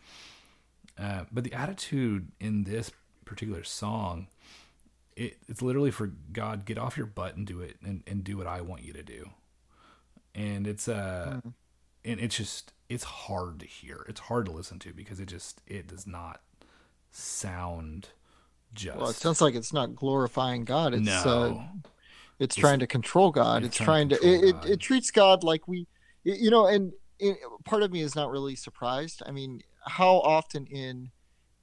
[0.98, 2.90] Uh, but the attitude in this
[3.24, 4.29] particular song,
[5.16, 8.37] it, it's literally for God, get off your butt and do it, and, and do
[8.37, 9.31] what I want you to do.
[10.37, 11.40] And it's uh,
[12.05, 14.05] and it's just it's hard to hear.
[14.09, 16.42] It's hard to listen to because it just it does not
[17.11, 18.11] sound
[18.75, 18.99] just.
[18.99, 20.94] Well, it sounds like it's not glorifying God.
[20.94, 21.88] It's no, uh,
[22.38, 23.64] it's trying to control God.
[23.64, 24.27] it's It's, trying trying to.
[24.27, 25.87] It, it, it treats God like we,
[26.22, 29.22] you know, and it, part of me is not really surprised.
[29.27, 31.11] I mean, how often in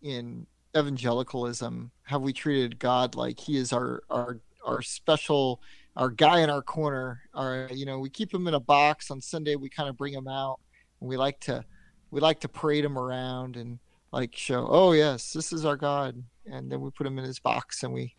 [0.02, 5.62] in evangelicalism have we treated God like He is our our our special
[5.96, 7.22] our guy in our corner?
[7.34, 9.56] Our you know, we keep him in a box on Sunday.
[9.56, 10.60] We kind of bring him out,
[11.00, 11.64] and we like to
[12.12, 13.80] we like to parade him around and
[14.12, 17.40] like show, oh yes, this is our God, and then we put him in his
[17.40, 18.16] box and we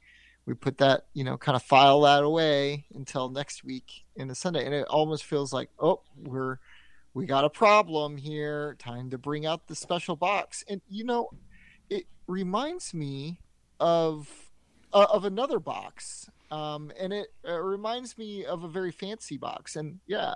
[0.46, 4.34] we put that you know kind of file that away until next week in the
[4.34, 6.58] sunday and it almost feels like oh we're
[7.14, 11.30] we got a problem here time to bring out the special box and you know
[11.88, 13.38] it reminds me
[13.80, 14.28] of
[14.92, 19.76] uh, of another box um, and it uh, reminds me of a very fancy box
[19.76, 20.34] and yeah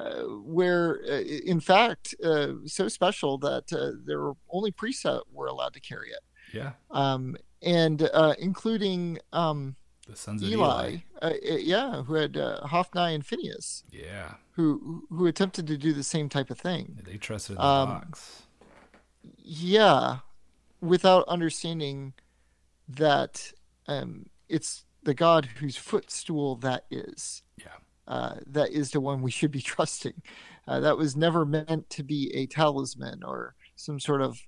[0.00, 0.22] uh,
[0.56, 1.22] where uh,
[1.52, 5.80] in fact uh, so special that uh, there were only priests that were allowed to
[5.80, 6.24] carry it
[6.58, 9.74] yeah, um, and uh, including um,
[10.10, 11.34] the sons of Eli, Eli.
[11.72, 16.28] yeah, who had uh, Hophni and Phineas, Yeah, who who attempted to do the same
[16.28, 16.84] type of thing.
[17.08, 18.42] they trusted the Um, box.
[19.42, 20.18] Yeah,
[20.80, 22.12] without understanding
[22.88, 23.52] that
[23.88, 27.42] um, it's the God whose footstool that is.
[27.58, 27.66] Yeah,
[28.06, 30.22] Uh, that is the one we should be trusting.
[30.66, 34.40] Uh, that was never meant to be a talisman or some sort of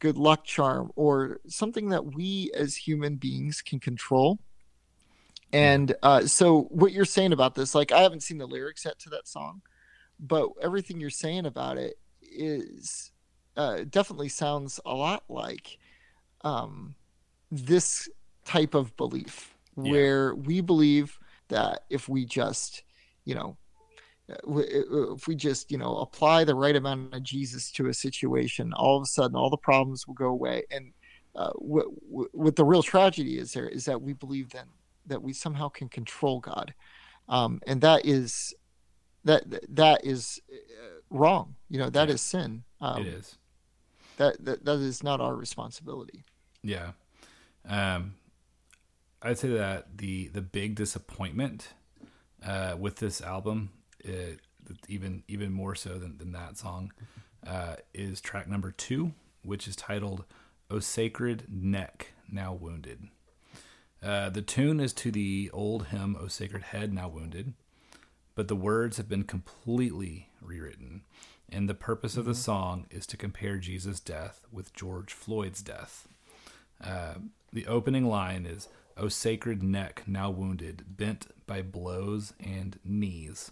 [0.00, 4.38] good luck charm or something that we as human beings can control.
[5.52, 8.98] And uh, so, what you're saying about this, like, I haven't seen the lyrics yet
[9.00, 9.62] to that song,
[10.18, 13.10] but everything you're saying about it is
[13.56, 15.78] uh, definitely sounds a lot like
[16.42, 16.94] um,
[17.50, 18.08] this
[18.44, 19.90] type of belief Yeah.
[19.90, 21.16] where we believe
[21.48, 22.82] that if we just,
[23.24, 23.56] you know,
[24.30, 28.72] uh, if we just, you know, apply the right amount of Jesus to a situation,
[28.72, 30.64] all of a sudden all the problems will go away.
[30.70, 30.92] And
[31.34, 31.86] uh, what,
[32.32, 34.66] what the real tragedy is there is that we believe then
[35.06, 36.74] that we somehow can control God,
[37.28, 38.54] um, and that is
[39.24, 41.56] that that is uh, wrong.
[41.68, 42.14] You know, that Yeah.
[42.14, 42.64] is sin.
[42.80, 43.36] Um, it is.
[44.16, 46.24] That, that that is not our responsibility.
[46.62, 46.92] Yeah.
[47.64, 48.14] Um,
[49.22, 51.74] I'd say that the the big disappointment
[52.44, 53.70] uh, with this album,
[54.08, 54.36] uh,
[54.88, 56.92] even even more so than, than that song,
[57.46, 59.12] uh, is track number two,
[59.42, 60.24] which is titled
[60.70, 63.08] "O Sacred Neck Now Wounded."
[64.02, 67.52] Uh, the tune is to the old hymn, O Sacred Head, Now Wounded,
[68.34, 71.02] but the words have been completely rewritten.
[71.52, 76.08] And the purpose of the song is to compare Jesus' death with George Floyd's death.
[76.82, 77.14] Uh,
[77.52, 78.68] the opening line is,
[79.00, 83.50] O sacred neck, now wounded, bent by blows and knees.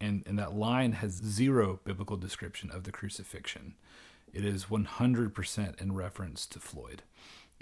[0.00, 3.74] And, and that line has zero biblical description of the crucifixion.
[4.32, 7.02] It is 100% in reference to Floyd.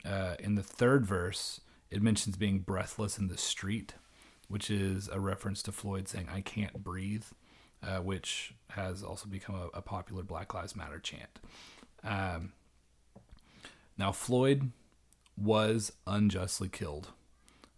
[0.04, 3.94] Uh, in the third verse, it mentions being breathless in the street,
[4.48, 7.24] which is a reference to Floyd saying, I can't breathe,
[7.82, 11.40] uh, which has also become a, a, popular Black Lives Matter chant.
[12.04, 12.52] Um,
[13.98, 14.70] now, Floyd
[15.42, 17.08] was unjustly killed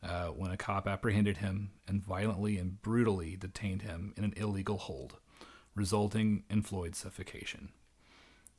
[0.02, 4.76] uh, when a cop apprehended him and violently and brutally detained him in an illegal
[4.76, 5.16] hold,
[5.74, 7.70] resulting in Floyd's suffocation.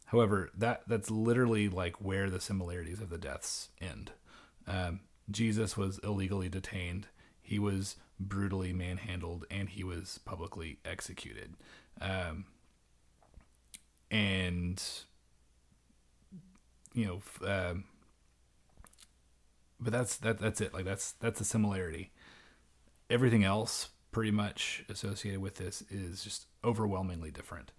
[0.06, 4.12] However, that that's literally like where the similarities of the deaths end.
[4.68, 7.08] Um, Jesus was illegally detained.
[7.42, 11.56] He was brutally manhandled, and he was publicly executed.
[12.00, 12.46] Um,
[14.12, 14.82] and
[16.94, 17.84] you know, um,
[19.80, 20.74] but that's that that's it.
[20.74, 22.12] Like that's that's a similarity.
[23.10, 27.72] Everything else, pretty much associated with this, is just overwhelmingly different.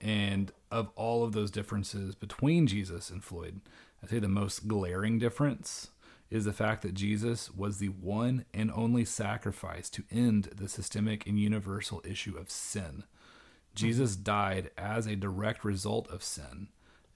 [0.00, 3.60] And of all of those differences between Jesus and Floyd,
[4.02, 5.88] I'd say the most glaring difference
[6.30, 11.26] is the fact that Jesus was the one and only sacrifice to end the systemic
[11.26, 13.04] and universal issue of sin.
[13.74, 16.68] Jesus died as a direct result of sin,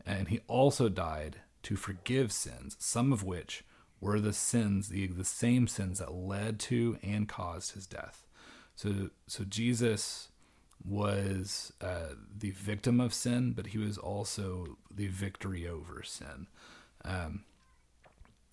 [0.06, 3.64] and he also died to forgive sins, some of which
[4.00, 8.24] were the sins, the, the same sins that led to and caused his death.
[8.74, 10.28] So, so Jesus
[10.82, 16.46] was uh, the victim of sin, but he was also the victory over sin.
[17.04, 17.44] Um,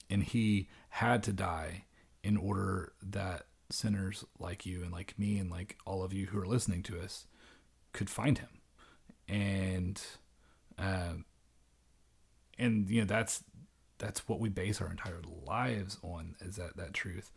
[0.09, 1.85] and he had to die
[2.23, 6.39] in order that sinners like you and like me and like all of you who
[6.39, 7.25] are listening to us
[7.91, 8.61] could find him
[9.27, 10.01] and
[10.77, 11.25] um
[12.57, 13.43] and you know that's
[13.97, 17.31] that's what we base our entire lives on is that that truth.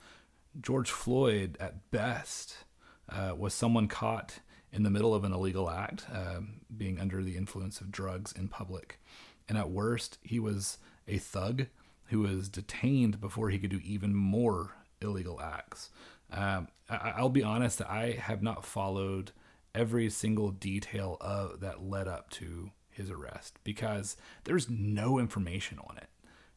[0.61, 2.65] George floyd at best
[3.09, 4.41] uh, was someone caught
[4.73, 8.49] in the middle of an illegal act um, being under the influence of drugs in
[8.49, 9.01] public.
[9.49, 11.67] And at worst he was a thug
[12.07, 15.91] who was detained before he could do even more illegal acts.
[16.33, 19.33] Um, I, will be honest that I have not followed
[19.75, 25.97] every single detail of that led up to his arrest because there's no information on
[25.97, 26.10] it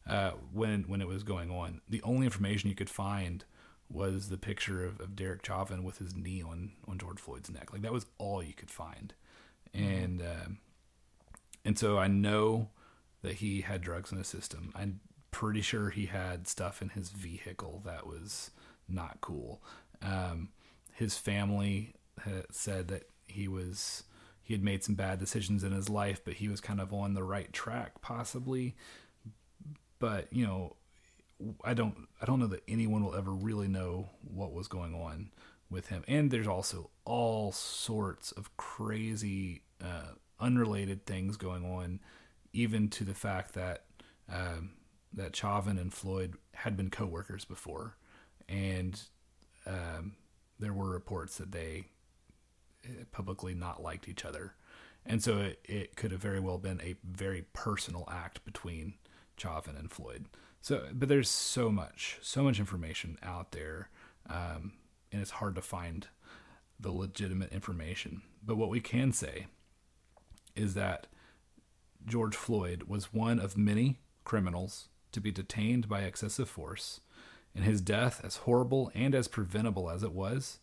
[0.06, 1.80] uh, when when it was going on.
[1.88, 3.44] The only information you could find
[3.90, 7.72] was the picture of, of Derek Chauvin with his knee on on George Floyd's neck.
[7.72, 9.14] Like that was all you could find,
[9.72, 10.58] and um,
[11.64, 12.70] and so I know
[13.22, 14.72] that he had drugs in his system.
[14.74, 15.00] I'm
[15.30, 18.50] pretty sure he had stuff in his vehicle that was
[18.88, 19.62] not cool.
[20.02, 20.50] Um,
[20.92, 21.94] his family
[22.50, 24.04] said that he was
[24.42, 27.14] he had made some bad decisions in his life, but he was kind of on
[27.14, 28.76] the right track, possibly.
[29.98, 30.76] But you know,
[31.64, 35.30] I don't I don't know that anyone will ever really know what was going on
[35.70, 36.04] with him.
[36.06, 42.00] And there's also all sorts of crazy, uh, unrelated things going on,
[42.52, 43.84] even to the fact that
[44.32, 44.72] um,
[45.12, 47.96] that Chauvin and Floyd had been coworkers before,
[48.48, 49.00] and
[49.66, 50.16] um,
[50.58, 51.86] there were reports that they
[52.84, 54.54] eh, publicly not liked each other,
[55.04, 58.94] and so it, it could have very well been a very personal act between
[59.36, 60.26] Chauvin and Floyd.
[60.60, 63.90] So, but there's so much, so much information out there,
[64.28, 64.72] um,
[65.12, 66.08] and it's hard to find
[66.80, 68.22] the legitimate information.
[68.44, 69.46] But what we can say
[70.56, 71.06] is that
[72.06, 77.00] George Floyd was one of many criminals to be detained by excessive force,
[77.54, 80.58] and his death, as horrible and as preventable as it was,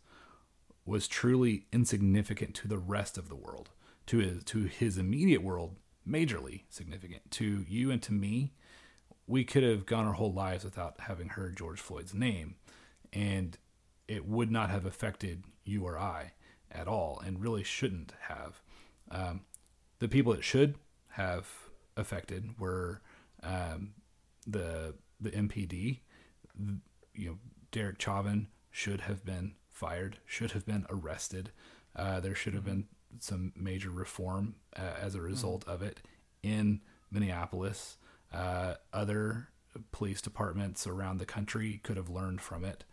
[0.85, 3.69] was truly insignificant to the rest of the world.
[4.07, 7.29] To his, to his immediate world, majorly significant.
[7.31, 8.53] To you and to me,
[9.27, 12.55] we could have gone our whole lives without having heard George Floyd's name,
[13.13, 13.57] and
[14.07, 16.33] it would not have affected you or I
[16.71, 18.61] at all, and really shouldn't have.
[19.09, 19.41] Um,
[19.99, 20.75] the people it should
[21.09, 21.47] have
[21.95, 23.01] affected were
[23.43, 23.93] um,
[24.47, 25.99] the the MPD,
[27.13, 27.37] you know,
[27.71, 31.51] Derek Chauvin should have been fired, should have been arrested.
[31.95, 32.85] Uh, there should have been
[33.19, 36.01] some major reform uh, as a result of it
[36.41, 37.97] in Minneapolis.
[38.33, 39.49] Uh, other
[39.91, 42.83] police departments around the country could have learned from it,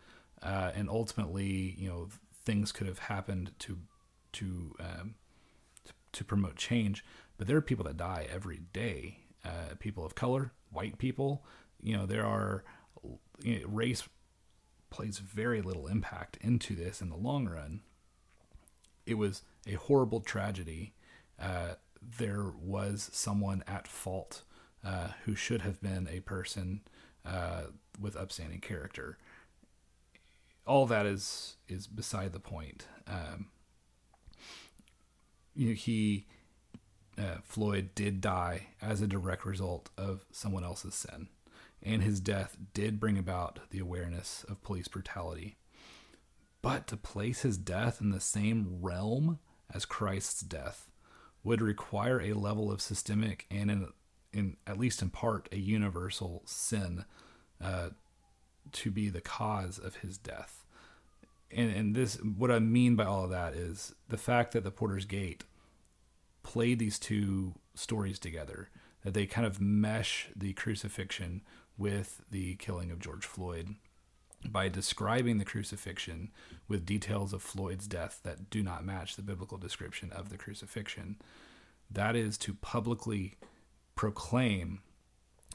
[0.42, 2.08] uh, and ultimately, you know,
[2.44, 3.78] things could have happened to
[4.32, 5.14] to um,
[5.84, 7.04] to, to promote change.
[7.36, 11.44] But there are people that die every day, uh, people of color, white people.
[11.80, 12.64] You know, there are
[13.42, 14.08] you know, race
[14.90, 17.80] plays very little impact into this in the long run.
[19.06, 20.94] It was a horrible tragedy.
[21.40, 24.42] Uh, there was someone at fault
[24.84, 26.80] uh, who should have been a person
[27.26, 27.62] uh,
[28.00, 29.18] with upstanding character.
[30.66, 32.86] All that is is beside the point.
[33.06, 33.48] Um,
[35.54, 36.26] you know, he
[37.18, 41.28] uh, Floyd did die as a direct result of someone else's sin,
[41.82, 45.56] and his death did bring about the awareness of police brutality.
[46.62, 49.38] But to place his death in the same realm
[49.72, 50.90] as Christ's death
[51.44, 53.88] would require a level of systemic and, in,
[54.32, 57.04] in at least in part, a universal sin
[57.62, 57.90] uh,
[58.72, 60.64] to be the cause of his death.
[61.50, 64.70] And, and this, what I mean by all of that is the fact that the
[64.70, 65.44] Porter's Gate
[66.42, 68.68] played these two stories together,
[69.02, 71.42] that they kind of mesh the crucifixion
[71.76, 73.76] with the killing of George Floyd
[74.46, 76.30] by describing the crucifixion
[76.68, 81.16] with details of Floyd's death that do not match the biblical description of the crucifixion.
[81.90, 83.36] That is to publicly
[83.98, 84.78] proclaim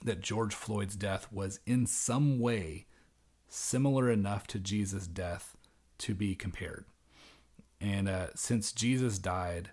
[0.04, 2.86] that George Floyd's death was in some way
[3.48, 5.56] similar enough to Jesus' death
[6.00, 6.84] to be compared.
[7.80, 9.70] And uh, since Jesus died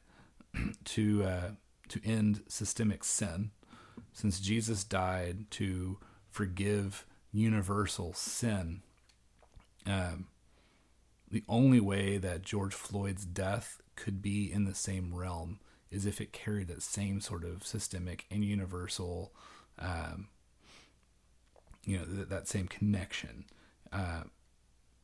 [0.85, 1.51] to uh,
[1.89, 3.51] to end systemic sin,
[4.13, 5.99] since Jesus died to
[6.31, 8.83] forgive universal sin,
[9.85, 10.29] um,
[11.29, 15.59] the only way that George Floyd's death could be in the same realm
[15.91, 19.33] is if it carried that same sort of systemic and universal,
[19.79, 20.29] um,
[21.85, 23.45] you know, th- that same connection.
[23.93, 24.23] Uh,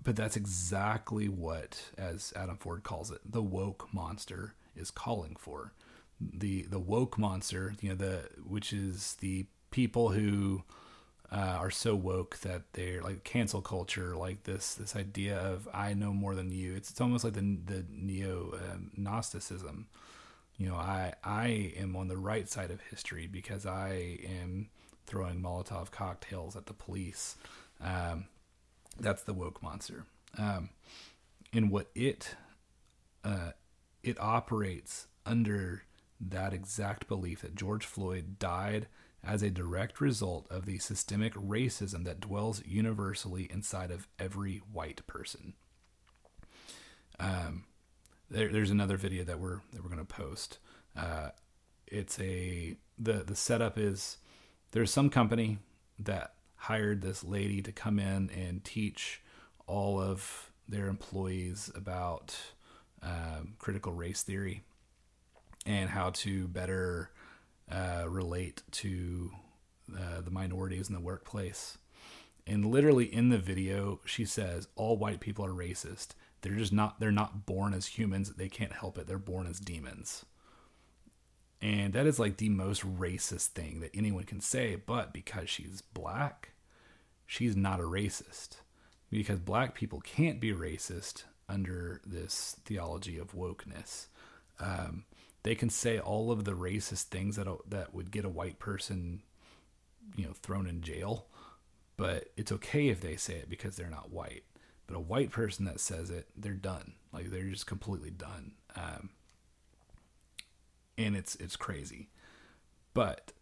[0.02, 5.72] but that's exactly what, as Adam Ford calls it, the woke monster is calling for.
[6.20, 10.62] The the woke monster, you know, the which is the people who
[11.32, 15.92] uh, are so woke that they're like cancel culture, like this this idea of I
[15.94, 16.74] know more than you.
[16.74, 19.88] It's, it's almost like the the neo um, Gnosticism.
[20.58, 24.70] You know, I I am on the right side of history because I am
[25.06, 27.36] throwing Molotov cocktails at the police.
[27.80, 28.26] Um,
[28.98, 30.04] that's the woke monster.
[30.38, 30.70] Um,
[31.52, 32.36] and what it
[33.24, 33.52] uh,
[34.02, 35.82] it operates under
[36.20, 38.86] that exact belief that George Floyd died
[39.22, 45.04] as a direct result of the systemic racism that dwells universally inside of every white
[45.06, 45.54] person.
[47.18, 47.64] Um,
[48.30, 50.58] there, there's another video that we're that we're to post.
[50.96, 51.30] Uh,
[51.86, 54.18] it's a the the setup is
[54.72, 55.58] there's some company
[55.98, 59.22] that hired this lady to come in and teach
[59.66, 62.36] all of their employees about
[63.02, 64.62] um, critical race theory
[65.64, 67.10] and how to better
[67.70, 69.30] uh, relate to
[69.96, 71.78] uh, the minorities in the workplace.
[72.46, 76.08] And literally in the video, she says all white people are racist.
[76.46, 77.00] They're just not.
[77.00, 78.34] They're not born as humans.
[78.34, 79.08] They can't help it.
[79.08, 80.24] They're born as demons.
[81.60, 84.76] And that is like the most racist thing that anyone can say.
[84.76, 86.52] But because she's black,
[87.26, 88.58] she's not a racist.
[89.10, 94.06] Because black people can't be racist under this theology of wokeness.
[94.60, 95.04] Um,
[95.42, 99.22] they can say all of the racist things that that would get a white person,
[100.14, 101.26] you know, thrown in jail,
[101.96, 104.44] but it's okay if they say it because they're not white.
[104.86, 106.92] But a white person that says it, they're done.
[107.12, 108.52] Like they're just completely done.
[108.76, 109.10] Um,
[110.98, 112.08] and it's it's crazy.
[112.94, 113.32] But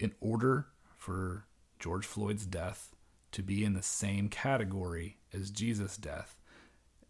[0.00, 1.44] in order for
[1.78, 2.94] George Floyd's death
[3.32, 6.36] to be in the same category as Jesus' death,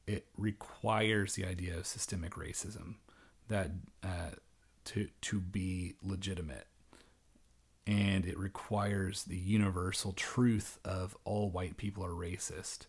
[0.06, 2.96] it requires the idea of systemic racism
[3.48, 3.70] that
[4.02, 4.30] uh,
[4.84, 6.66] to to be legitimate,
[7.86, 12.86] and it requires the universal truth of all white people are racist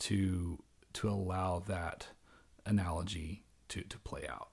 [0.00, 2.08] to to allow that
[2.66, 4.48] analogy to to play out.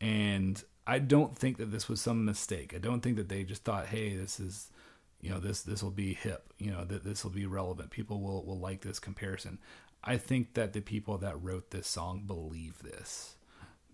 [0.00, 2.72] And I don't think that this was some mistake.
[2.74, 4.70] I don't think that they just thought, "Hey, this is."
[5.18, 6.52] You know this this will be hip.
[6.58, 7.90] You know that this will be relevant.
[7.90, 9.58] People will will like this comparison.
[10.04, 13.36] I think that the people that wrote this song believe this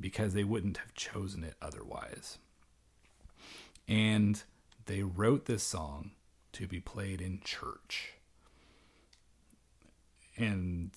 [0.00, 2.38] because they wouldn't have chosen it otherwise.
[3.88, 4.42] And
[4.86, 6.10] they wrote this song
[6.52, 8.14] to be played in church.
[10.36, 10.90] And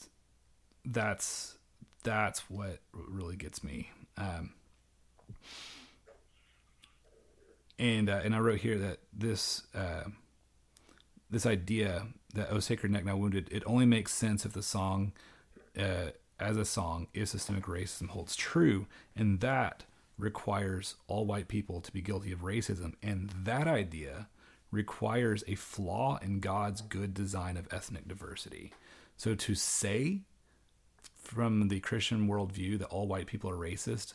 [0.85, 1.57] that's
[2.03, 3.91] that's what really gets me.
[4.17, 4.53] Um,
[7.77, 10.05] and uh, and I wrote here that this uh,
[11.29, 15.11] this idea that "Oh Sacred Neck Now Wounded" it only makes sense if the song
[15.77, 19.83] uh, as a song if systemic racism holds true, and that
[20.17, 24.27] requires all white people to be guilty of racism, and that idea
[24.71, 28.73] requires a flaw in God's good design of ethnic diversity.
[29.17, 30.21] So to say
[31.17, 34.13] from the Christian worldview that all white people are racist,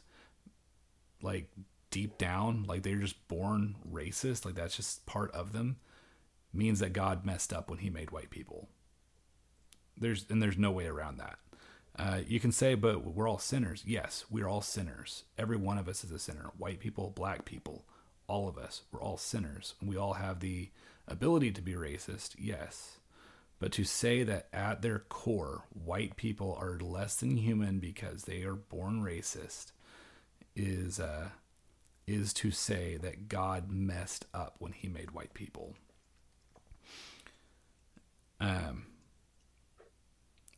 [1.23, 1.49] like
[1.91, 5.77] deep down, like they're just born racist, like that's just part of them,
[6.53, 8.69] means that God messed up when he made white people.
[9.97, 11.39] There's and there's no way around that.
[11.99, 13.83] Uh, you can say, but we're all sinners.
[13.87, 15.25] Yes, we're all sinners.
[15.37, 16.53] Every one of us is a sinner.
[16.57, 17.85] White people, black people,
[18.27, 19.75] all of us, we're all sinners.
[19.83, 20.71] We all have the
[21.09, 23.00] ability to be racist, yes.
[23.61, 28.43] But to say that at their core, white people are less than human because they
[28.43, 29.73] are born racist
[30.57, 31.29] is uh,
[32.07, 35.77] is to say that God messed up when He made white people.
[38.41, 38.87] Um,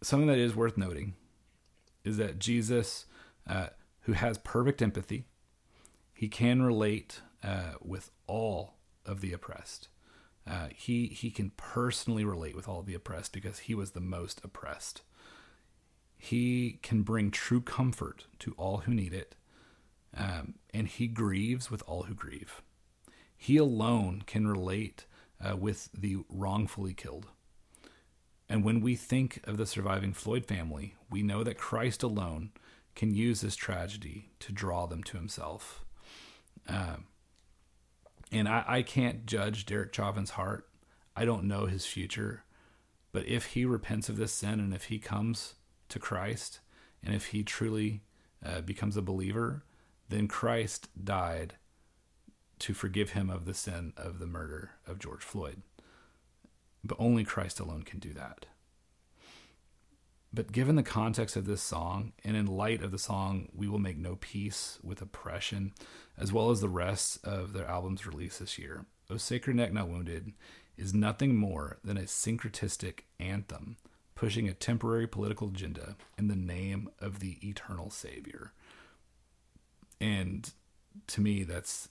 [0.01, 1.15] something that is worth noting
[2.05, 3.07] is that Jesus,
[3.49, 3.69] uh,
[4.03, 5.25] who has perfect empathy,
[6.15, 8.75] he can relate uh, with all
[9.05, 9.89] of the oppressed.
[10.47, 14.41] Uh, he he can personally relate with all the oppressed because he was the most
[14.45, 15.03] oppressed.
[16.19, 19.35] He can bring true comfort to all who need it,
[20.17, 22.63] um, and he grieves with all who grieve.
[23.37, 25.07] He alone can relate
[25.41, 27.27] uh, with the wrongfully killed.
[28.49, 32.51] And when we think of the surviving Floyd family, we know that Christ alone
[32.95, 35.85] can use this tragedy to draw them to himself.
[36.69, 37.07] Um,
[38.33, 40.69] and I, I can't judge Derek Chauvin's heart.
[41.15, 42.45] I don't know his future.
[43.13, 45.55] But if he repents of this sin and if he comes
[45.91, 46.61] to Christ
[47.05, 48.03] and if he truly
[48.45, 49.65] uh, becomes a believer,
[50.09, 51.55] then Christ died
[52.61, 55.63] to forgive him of the sin of the murder of George Floyd.
[56.83, 58.47] But only Christ alone can do that.
[60.35, 63.79] But given the context of this song, and in light of the song We Will
[63.79, 65.73] Make No Peace with Oppression,
[66.17, 69.89] as well as the rest of their albums released this year, O Sacred Neck Not
[69.89, 70.33] Wounded
[70.79, 73.77] is nothing more than a syncretistic anthem
[74.15, 78.53] pushing a temporary political agenda in the name of the eternal Savior.
[80.01, 80.49] And
[81.09, 81.89] to me, that's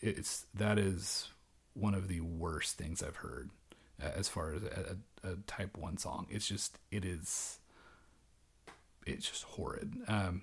[0.00, 1.30] it's that is
[1.74, 3.50] one of the worst things I've heard
[4.02, 6.26] uh, as far as a, a, a type one song.
[6.30, 7.58] It's just it is
[9.06, 9.94] it's just horrid.
[10.08, 10.42] Um,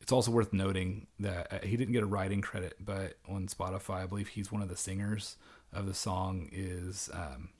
[0.00, 4.02] it's also worth noting that uh, he didn't get a writing credit, but on Spotify,
[4.02, 5.36] I believe he's one of the singers
[5.72, 6.50] of the song.
[6.52, 7.50] Is um,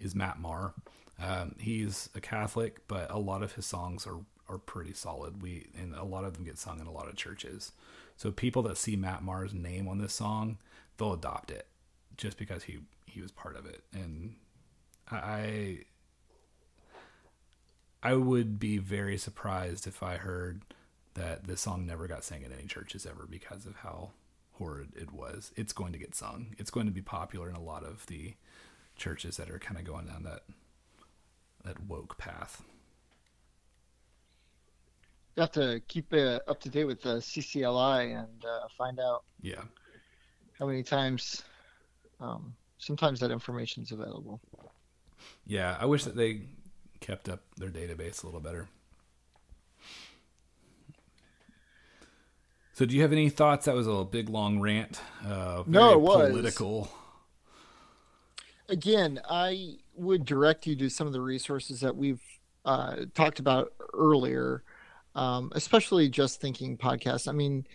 [0.00, 0.74] is Matt Maher?
[1.20, 5.42] Um, he's a Catholic, but a lot of his songs are are pretty solid.
[5.42, 7.72] We and a lot of them get sung in a lot of churches.
[8.16, 10.58] So people that see Matt Maher's name on this song,
[10.96, 11.68] they'll adopt it
[12.16, 13.82] just because he he was part of it.
[13.92, 14.34] And
[15.10, 15.80] I
[18.02, 20.62] I would be very surprised if I heard
[21.14, 24.10] that this song never got sang in any churches ever because of how
[24.52, 25.52] horrid it was.
[25.56, 26.54] It's going to get sung.
[26.58, 28.34] It's going to be popular in a lot of the
[28.96, 30.42] churches that are kind of going down that
[31.64, 32.62] that woke path.
[35.36, 39.24] You have to keep uh, up to date with the CCLI and uh, find out.
[39.40, 39.62] Yeah.
[40.58, 41.42] How many times?
[42.20, 44.40] Um, sometimes that information is available.
[45.46, 46.42] Yeah, I wish that they
[47.00, 48.68] kept up their database a little better.
[52.74, 53.64] So, do you have any thoughts?
[53.64, 55.00] That was a big long rant.
[55.26, 56.88] Uh, no, it was political.
[58.68, 62.22] Again, I would direct you to some of the resources that we've
[62.64, 64.62] uh, talked about earlier,
[65.16, 67.26] um, especially just thinking podcasts.
[67.26, 67.66] I mean,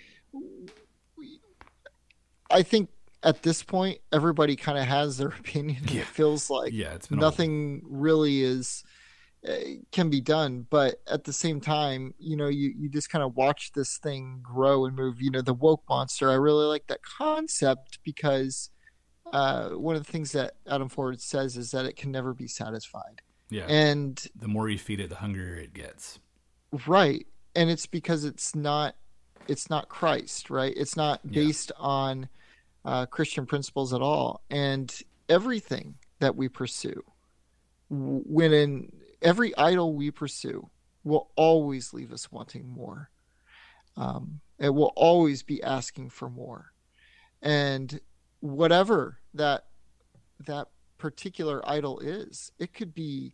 [2.50, 2.90] I think
[3.24, 5.84] at this point, everybody kind of has their opinion.
[5.90, 6.02] Yeah.
[6.02, 8.84] It feels like yeah, it's nothing really is
[9.92, 13.36] can be done but at the same time you know you, you just kind of
[13.36, 15.22] watch this thing grow and move.
[15.22, 18.70] You know the woke monster i really like that concept because
[19.34, 22.48] uh, one of the things that adam ford says is that it can never be
[22.48, 23.22] satisfied.
[23.50, 23.66] Yeah.
[23.68, 26.20] And the more you feed it the hungrier it gets.
[26.88, 27.28] Right.
[27.56, 28.96] And it's because it's not
[29.48, 30.74] it's not christ right?
[30.76, 31.86] It's not based yeah.
[31.86, 32.30] on
[32.86, 34.42] uh, christian principles at all.
[34.50, 34.94] And
[35.30, 37.04] everything that we pursue
[37.90, 38.92] when in
[39.24, 40.70] every idol we pursue
[41.04, 43.10] will always leave us wanting more.
[43.98, 46.74] Um, it will always be asking for more,
[47.42, 48.00] and
[48.40, 49.66] whatever that
[50.46, 50.68] that
[50.98, 53.34] particular idol is, it could be,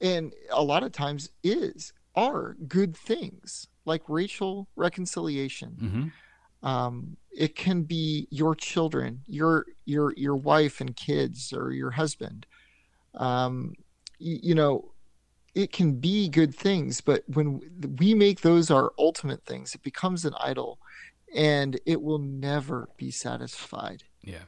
[0.00, 5.76] and a lot of times is are good things like racial reconciliation.
[5.82, 6.66] Mm-hmm.
[6.66, 12.46] Um, it can be your children, your your your wife and kids, or your husband.
[13.14, 13.74] Um,
[14.18, 14.93] you, you know,
[15.54, 17.60] it can be good things, but when
[17.98, 20.78] we make those our ultimate things, it becomes an idol
[21.34, 24.04] and it will never be satisfied.
[24.22, 24.44] Yeah.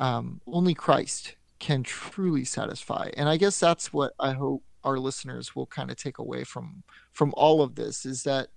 [0.00, 3.10] um, only Christ can truly satisfy.
[3.16, 6.82] And I guess that's what I hope our listeners will kind of take away from
[7.12, 8.48] from all of this is that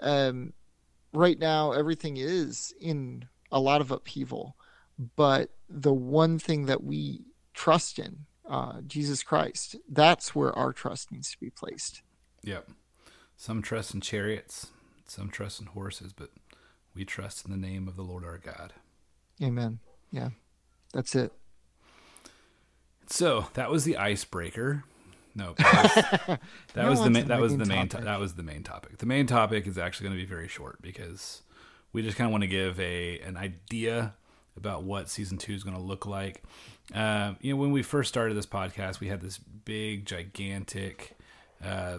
[0.00, 0.52] um,
[1.12, 4.56] right now everything is in a lot of upheaval,
[5.16, 7.24] but the one thing that we
[7.54, 12.02] trust in, uh, Jesus Christ, that's where our trust needs to be placed.
[12.42, 12.68] Yep.
[13.36, 14.68] Some trust in chariots,
[15.06, 16.30] some trust in horses, but
[16.94, 18.72] we trust in the name of the Lord our God.
[19.42, 19.80] Amen.
[20.10, 20.30] Yeah,
[20.92, 21.32] that's it.
[23.08, 24.84] So that was the icebreaker.
[25.34, 26.38] No, that was,
[26.74, 28.98] that was the that was the main to- that was the main topic.
[28.98, 31.42] The main topic is actually going to be very short because
[31.92, 34.14] we just kind of want to give a an idea
[34.56, 36.42] about what season two is going to look like.
[36.94, 41.16] Um, you know, when we first started this podcast, we had this big, gigantic,
[41.64, 41.98] uh,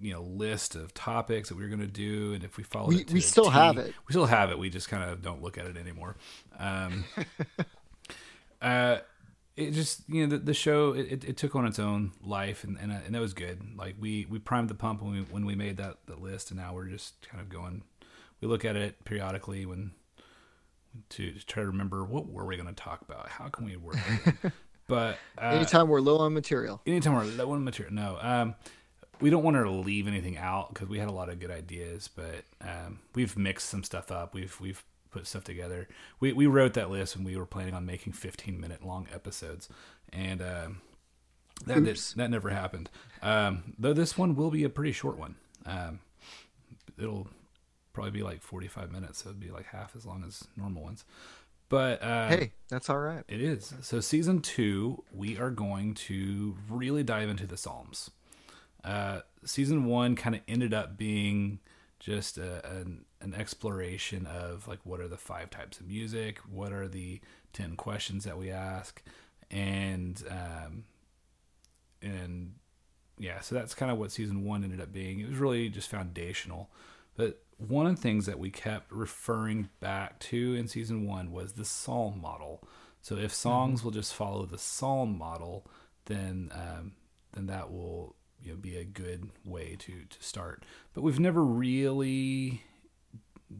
[0.00, 2.88] you know, list of topics that we were going to do, and if we followed,
[2.88, 3.94] We- it we still T- have it.
[4.08, 4.58] We still have it.
[4.58, 6.16] We just kind of don't look at it anymore.
[6.58, 7.04] Um,
[8.62, 8.98] uh,
[9.56, 12.78] it just you know the, the show it, it, took on its own life and
[12.80, 15.44] and, uh, and that was good like we we primed the pump when we when
[15.44, 17.82] we made that that list and now we're just kind of going
[18.40, 19.92] we look at it periodically when
[21.10, 23.28] to, to try to remember what were we going to talk about?
[23.28, 23.96] How can we work
[24.88, 26.80] but uh, Anytime we're low on material.
[26.86, 28.54] anytime we're low on material no um
[29.20, 32.08] we don't want to leave anything out because we had a lot of good ideas
[32.14, 34.34] but um we've mixed some stuff up.
[34.34, 35.88] We've we've put stuff together.
[36.20, 39.68] We we wrote that list and we were planning on making 15 minute long episodes
[40.12, 40.80] and um
[41.66, 42.90] that did, that never happened.
[43.22, 45.36] Um though this one will be a pretty short one.
[45.64, 46.00] Um
[46.98, 47.28] it'll
[47.92, 51.04] probably be like 45 minutes so it'd be like half as long as normal ones
[51.68, 53.24] but uh Hey, that's all right.
[53.28, 53.72] it is.
[53.80, 58.10] So season two, we are going to really dive into the Psalms.
[58.84, 61.60] Uh, season one kind of ended up being
[61.98, 66.72] just a, an, an exploration of like what are the five types of music, what
[66.72, 67.20] are the
[67.54, 69.02] ten questions that we ask,
[69.50, 70.84] and um,
[72.02, 72.54] and
[73.18, 75.20] yeah, so that's kind of what season one ended up being.
[75.20, 76.68] It was really just foundational.
[77.14, 81.52] But one of the things that we kept referring back to in season one was
[81.52, 82.62] the psalm model.
[83.00, 85.66] So if songs will just follow the psalm model,
[86.06, 86.92] then um,
[87.32, 90.64] then that will you know, be a good way to to start.
[90.94, 92.62] But we've never really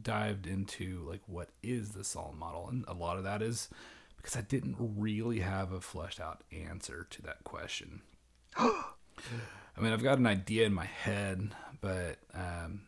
[0.01, 3.69] dived into like what is the psalm model, and a lot of that is
[4.17, 8.01] because I didn't really have a fleshed out answer to that question.
[8.55, 11.49] I mean, I've got an idea in my head,
[11.81, 12.81] but um,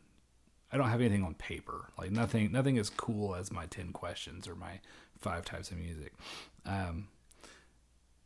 [0.76, 1.94] I don't have anything on paper.
[1.98, 4.82] Like nothing, nothing as cool as my ten questions or my
[5.18, 6.12] five types of music.
[6.66, 7.08] Um,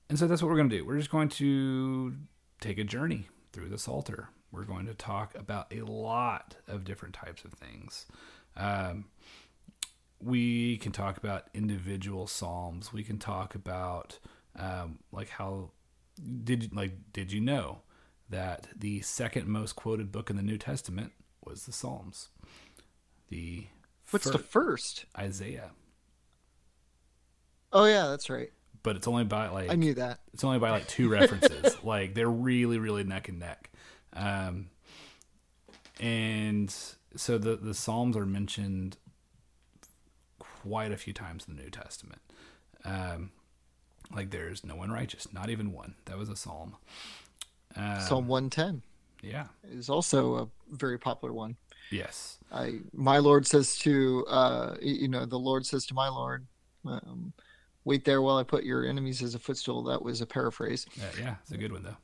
[0.09, 0.83] and so that's what we're going to do.
[0.83, 2.15] We're just going to
[2.59, 4.29] take a journey through the Psalter.
[4.51, 8.07] We're going to talk about a lot of different types of things.
[8.57, 9.05] Um,
[10.19, 12.91] we can talk about individual psalms.
[12.91, 14.17] We can talk about
[14.55, 15.69] um, like how
[16.43, 17.83] did like did you know
[18.27, 21.11] that the second most quoted book in the New Testament
[21.49, 22.29] was the Psalms?
[23.29, 23.65] The
[24.11, 25.05] What's fir- the first?
[25.17, 25.71] Isaiah,
[27.71, 28.49] Oh yeah, that's right.
[28.81, 30.19] but it's only by like I knew that.
[30.33, 31.77] it's only by like two references.
[31.83, 33.69] like they're really, really neck and neck.
[34.13, 34.69] Um,
[35.99, 36.73] and
[37.15, 38.97] so the the Psalms are mentioned
[40.39, 42.21] quite a few times in the New Testament.
[42.85, 43.31] Um,
[44.15, 45.95] like there's no one righteous, not even one.
[46.05, 46.75] That was a psalm.
[47.75, 48.81] Um, Psalm 110
[49.22, 49.47] Yeah.
[49.70, 51.57] is also a very popular one.
[51.91, 52.38] Yes.
[52.51, 56.45] I my Lord says to uh you know the Lord says to my Lord,
[56.86, 57.34] um,
[57.84, 59.84] wait there while I put your enemies as a footstool.
[59.84, 60.86] That was a paraphrase.
[60.99, 61.97] Uh, yeah, it's a good one though.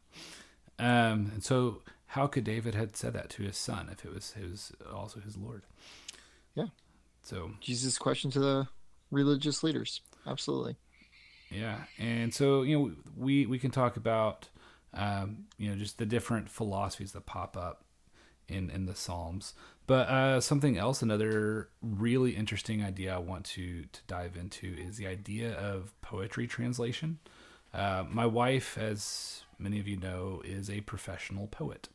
[0.77, 4.33] Um, and so, how could David had said that to his son if it was
[4.33, 5.63] his also his Lord?
[6.55, 6.67] Yeah.
[7.21, 8.67] So Jesus' question to the
[9.11, 10.01] religious leaders.
[10.27, 10.75] Absolutely.
[11.51, 14.49] Yeah, and so you know we we can talk about
[14.95, 17.83] um, you know just the different philosophies that pop up
[18.47, 19.53] in in the Psalms,
[19.87, 24.97] but uh, something else, another really interesting idea I want to to dive into is
[24.97, 27.19] the idea of poetry translation.
[27.73, 31.89] Uh, my wife, as many of you know, is a professional poet.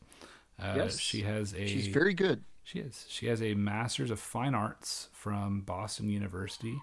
[0.61, 0.99] Uh, Yes.
[0.99, 2.43] she has a She's very good.
[2.63, 3.05] she is.
[3.09, 6.79] She has a Master's of Fine Arts from Boston University,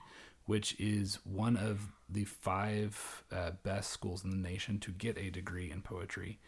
[0.46, 5.30] which is one of the five uh, best schools in the nation to get a
[5.30, 6.38] degree in poetry.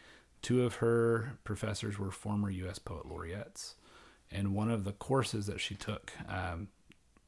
[0.42, 2.78] Two of her professors were former U.S.
[2.78, 3.74] poet laureates,
[4.30, 6.68] and one of the courses that she took, um,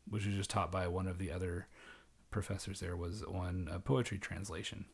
[0.09, 1.67] which was just taught by one of the other
[2.31, 4.87] professors there, was on uh, poetry translation.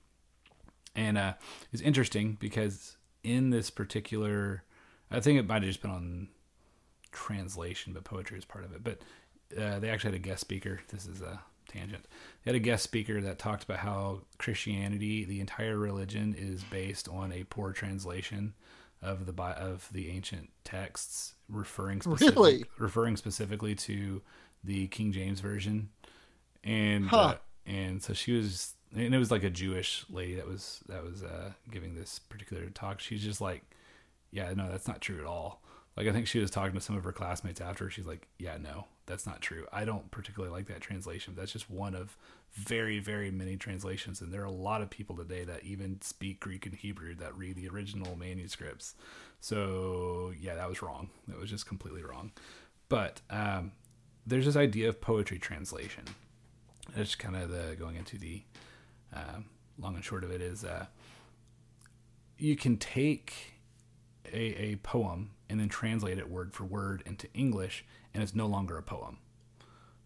[0.96, 1.34] And uh,
[1.72, 4.64] it's interesting because in this particular,
[5.10, 6.28] I think it might have just been on
[7.12, 8.82] translation, but poetry is part of it.
[8.82, 8.98] But
[9.56, 10.80] uh, they actually had a guest speaker.
[10.88, 12.06] This is a tangent.
[12.44, 17.08] They had a guest speaker that talked about how Christianity, the entire religion, is based
[17.08, 18.54] on a poor translation
[19.00, 22.64] of the of the ancient texts, referring specific, Really?
[22.78, 24.22] referring specifically to
[24.64, 25.90] the King James version,
[26.64, 27.16] and Huh.
[27.18, 31.04] uh, and so she was, and it was like a Jewish lady that was that
[31.04, 32.98] was uh, giving this particular talk.
[33.00, 33.62] She's just like,
[34.32, 35.62] yeah, no, that's not true at all.
[35.96, 37.88] Like I think she was talking to some of her classmates after.
[37.90, 39.66] She's like, yeah, no, that's not true.
[39.72, 41.34] I don't particularly like that translation.
[41.36, 42.16] That's just one of
[42.52, 46.40] very, very many translations, and there are a lot of people today that even speak
[46.40, 48.94] Greek and Hebrew that read the original manuscripts.
[49.40, 51.10] So yeah, that was wrong.
[51.26, 52.32] That was just completely wrong.
[52.88, 53.72] But um,
[54.26, 56.04] there's this idea of poetry translation.
[56.96, 58.42] It's kind of the going into the
[59.14, 59.46] um,
[59.78, 60.86] long and short of it is uh,
[62.38, 63.57] you can take
[64.26, 68.46] a, a poem and then translate it word for word into English, and it's no
[68.46, 69.18] longer a poem.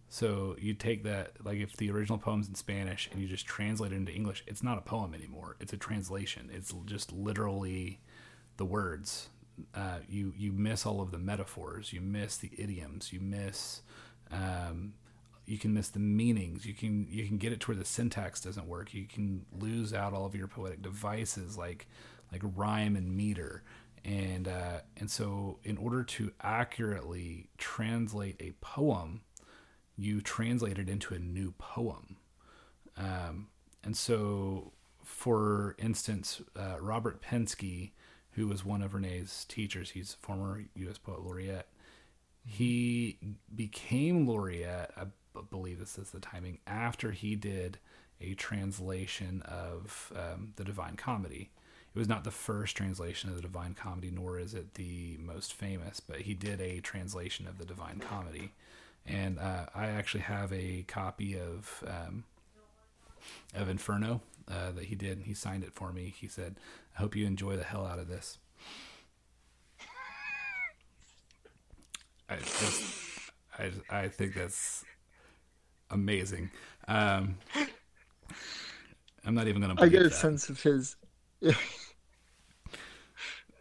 [0.09, 3.93] So you take that, like if the original poem's in Spanish and you just translate
[3.93, 5.57] it into English, it's not a poem anymore.
[5.59, 6.51] It's a translation.
[6.53, 8.01] It's just literally
[8.59, 9.31] the words.
[9.75, 11.95] Uh, you you miss all of the metaphors.
[11.95, 13.13] You miss the idioms.
[13.13, 13.81] You miss.
[14.31, 14.95] Um,
[15.47, 16.67] you can miss the meanings.
[16.67, 18.93] You can you can get it to where the syntax doesn't work.
[18.93, 21.87] You can lose out all of your poetic devices like
[22.31, 23.63] like rhyme and meter.
[24.05, 29.23] And uh, and so in order to accurately translate a poem,
[29.97, 32.17] you translate it into a new poem.
[32.97, 33.49] Um,
[33.85, 34.73] and so,
[35.03, 37.93] for instance, uh, Robert Pinsky,
[38.33, 40.99] who was one of Renee's teachers, he's a former U.S.
[40.99, 41.67] Poet Laureate.
[42.45, 43.19] He
[43.55, 45.05] became laureate, I
[45.51, 47.79] believe this is the timing, after he did
[48.21, 51.51] a translation of um, the Divine Comedy.
[51.95, 55.53] It was not the first translation of the Divine Comedy, nor is it the most
[55.53, 58.53] famous, but he did a translation of the Divine Comedy.
[59.05, 62.25] And uh, I actually have a copy of um,
[63.55, 66.15] of Inferno uh, that he did, and he signed it for me.
[66.17, 66.57] He said,
[66.97, 68.39] "I hope you enjoy the hell out of this."
[72.29, 74.85] I just, I, I think that's
[75.91, 76.51] amazing.
[76.89, 77.37] Um,
[79.27, 79.83] I'm not even going to.
[79.83, 80.15] I get a that.
[80.15, 80.97] sense of his.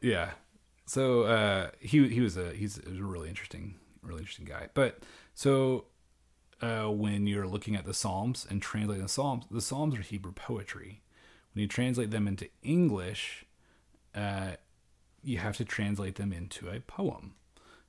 [0.01, 0.31] Yeah.
[0.85, 4.67] So uh, he he was a he's a really interesting really interesting guy.
[4.73, 4.99] But
[5.33, 5.85] so
[6.61, 10.33] uh, when you're looking at the Psalms and translating the Psalms, the Psalms are Hebrew
[10.33, 11.01] poetry.
[11.53, 13.45] When you translate them into English,
[14.15, 14.51] uh,
[15.23, 17.35] you have to translate them into a poem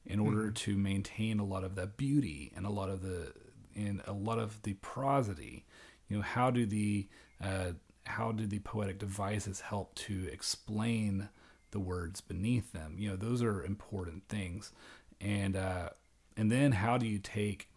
[0.05, 3.33] in order to maintain a lot of the beauty and a lot of the
[3.75, 5.65] and a lot of the prosody.
[6.09, 7.09] You know, how do the
[7.43, 7.73] uh,
[8.05, 11.29] how do the poetic devices help to explain
[11.71, 12.97] the words beneath them?
[12.99, 14.73] You know, those are important things,
[15.21, 15.91] and uh,
[16.37, 17.69] and then how do you take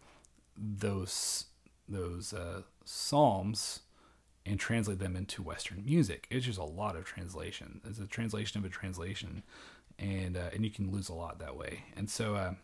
[0.56, 1.46] those
[1.88, 3.80] those uh, psalms
[4.44, 6.26] and translate them into Western music?
[6.30, 7.80] It's just a lot of translation.
[7.88, 9.42] It's a translation of a translation,
[9.98, 11.84] and uh, and you can lose a lot that way.
[11.96, 12.54] And so, uh,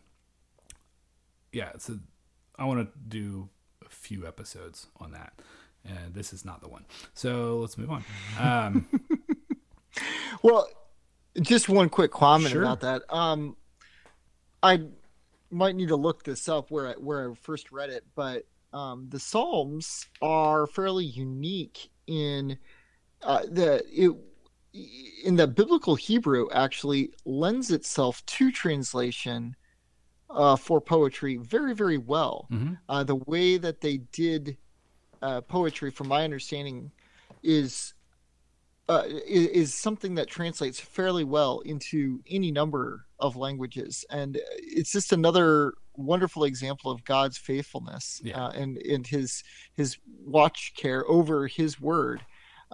[1.53, 1.99] yeah, so
[2.59, 3.49] I want to do
[3.85, 5.33] a few episodes on that.
[5.85, 6.85] And this is not the one.
[7.14, 8.05] So let's move on.
[8.39, 8.87] Um,
[10.43, 10.66] Well,
[11.41, 12.62] just one quick comment Sure.
[12.62, 13.03] about that.
[13.14, 13.57] Um,
[14.62, 14.85] I
[15.51, 19.07] might need to look this up where I, where I first read it, but um,
[19.11, 22.59] the Psalms are fairly unique in
[23.22, 24.11] uh, the it
[25.24, 29.55] in the biblical Hebrew actually lends itself to translation
[30.30, 32.49] uh, for poetry very very well.
[32.51, 32.78] mhm.
[32.89, 34.57] Uh, the way that they did
[35.23, 36.91] uh, poetry, from my understanding,
[37.43, 37.95] is
[38.89, 44.93] uh, i- is something that translates fairly well into any number of languages, and it's
[44.93, 48.47] just another wonderful example of God's faithfulness Yeah.
[48.47, 49.45] uh, and and his
[49.75, 52.20] his watch care over His word.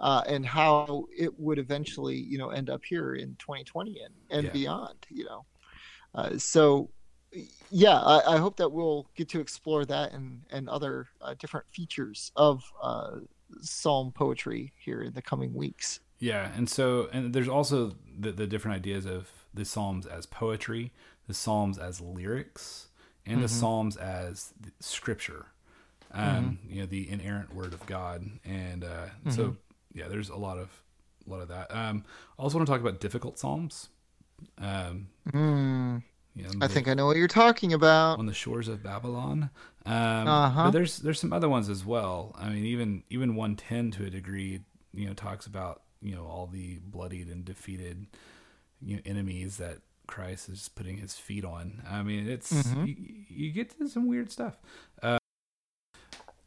[0.01, 4.45] Uh, and how it would eventually, you know, end up here in 2020 and, and
[4.45, 4.51] Yeah.
[4.53, 5.45] beyond, you know.
[6.15, 6.89] Uh, so,
[7.69, 11.67] yeah, I, I hope that we'll get to explore that and and other uh, different
[11.71, 13.17] features of uh,
[13.61, 15.99] psalm poetry here in the coming weeks.
[16.19, 20.91] Yeah, and so and there's also the, the different ideas of the psalms as poetry,
[21.27, 22.87] the psalms as lyrics,
[23.25, 25.47] and the psalms as scripture.
[26.11, 29.55] Um, You know, the inerrant word of God, and uh, so
[29.93, 30.69] yeah, there's a lot of
[31.27, 31.73] a lot of that.
[31.73, 32.03] Um,
[32.37, 33.89] I also want to talk about difficult psalms.
[34.57, 36.03] Um, Mm,
[36.39, 38.19] you know, I the- think I know what you're talking about.
[38.19, 39.49] on the shores of Babylon.
[39.85, 39.93] Um,
[40.27, 40.63] Uh-huh.
[40.65, 42.35] But there's there's some other ones as well.
[42.39, 44.61] I mean, even even 110 to a degree,
[44.93, 48.07] you know, talks about you know all the bloodied and defeated
[48.81, 51.83] you know, enemies that Christ is putting his feet on.
[51.89, 52.87] I mean, it's Mhm.
[52.87, 52.95] you,
[53.29, 54.57] you get to some weird stuff.
[55.03, 55.17] Uh,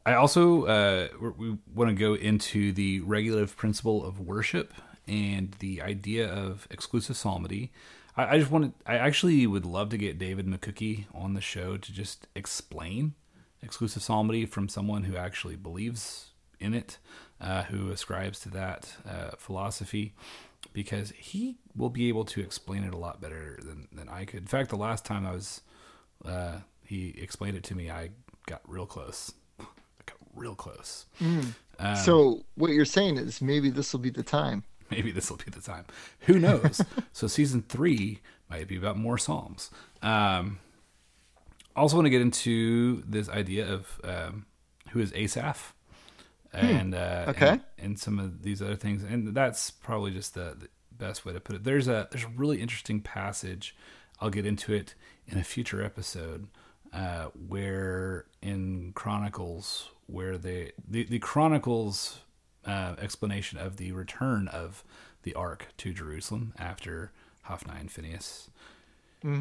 [0.05, 4.73] I also uh, we want to go into the regulative principle of worship
[5.07, 7.71] and the idea of exclusive psalmody.
[8.15, 11.77] I, I just wanted, I actually would love to get David McCookie on the show
[11.77, 13.13] to just explain
[13.61, 16.97] exclusive psalmody from someone who actually believes in it,
[17.41, 20.13] uh, who ascribes to that uh, philosophy,
[20.71, 24.39] because he will be able to explain it a lot better than, than I could.
[24.39, 25.61] In fact, the last time I was,
[26.25, 28.09] uh, he explained it to me, I
[28.45, 29.33] got real close.
[29.59, 29.65] I
[30.05, 31.05] got real close.
[31.79, 34.63] Um, so what you're saying is maybe this will be the time.
[34.93, 35.85] Maybe this will be the time.
[36.21, 36.81] Who knows?
[37.13, 38.19] so season three
[38.49, 39.71] might be about more psalms.
[40.01, 40.59] Um,
[41.75, 44.45] also want to get into this idea of um,
[44.91, 45.73] who is Asaph
[46.53, 47.47] and, uh, Okay.
[47.49, 51.33] and and some of these other things, and that's probably just the, the best way
[51.33, 51.63] to put it.
[51.63, 53.75] There's a there's a really interesting passage.
[54.21, 54.93] I'll get into it
[55.27, 56.47] in a future episode
[56.93, 62.19] uh, where in Chronicles where they the, the Chronicles
[62.65, 64.83] uh, explanation of the return of
[65.23, 67.11] the ark to Jerusalem after
[67.43, 68.49] Hophni and Phineas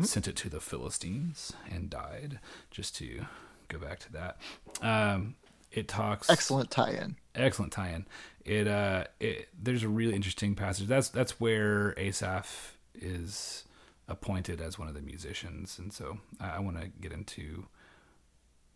[0.03, 2.39] sent it to the Philistines and died.
[2.71, 3.27] Just to
[3.69, 4.37] go back to that,
[4.81, 5.35] um,
[5.73, 7.17] it talks Excellent tie-in.
[7.35, 8.07] excellent tie-in.
[8.45, 10.87] It uh, it, there's a really interesting passage.
[10.87, 13.65] That's that's where Asaph is
[14.07, 17.67] appointed as one of the musicians, and so I, I want to get into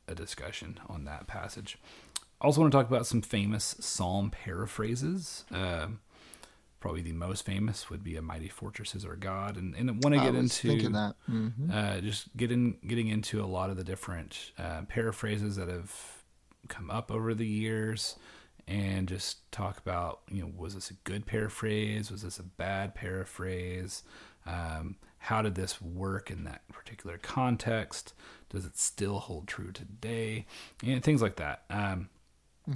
[0.09, 1.79] a discussion on that passage.
[2.41, 5.45] Also, want to talk about some famous psalm paraphrases.
[5.51, 6.01] Um
[6.79, 10.15] probably the most famous would be "A mighty fortress is our God," and and want
[10.15, 11.17] to I get into thinking that.
[11.29, 11.73] Mhm.
[11.73, 16.23] uh, just getting getting into a lot of the different uh, paraphrases that have
[16.69, 18.17] come up over the years,
[18.69, 22.11] and just talk about you know was this a good paraphrase?
[22.11, 24.05] Was this a bad paraphrase?
[24.45, 28.13] Um, how did this work in that particular context?
[28.51, 30.47] Does it still hold true today?
[30.85, 31.65] And things like that.
[31.69, 32.11] Um,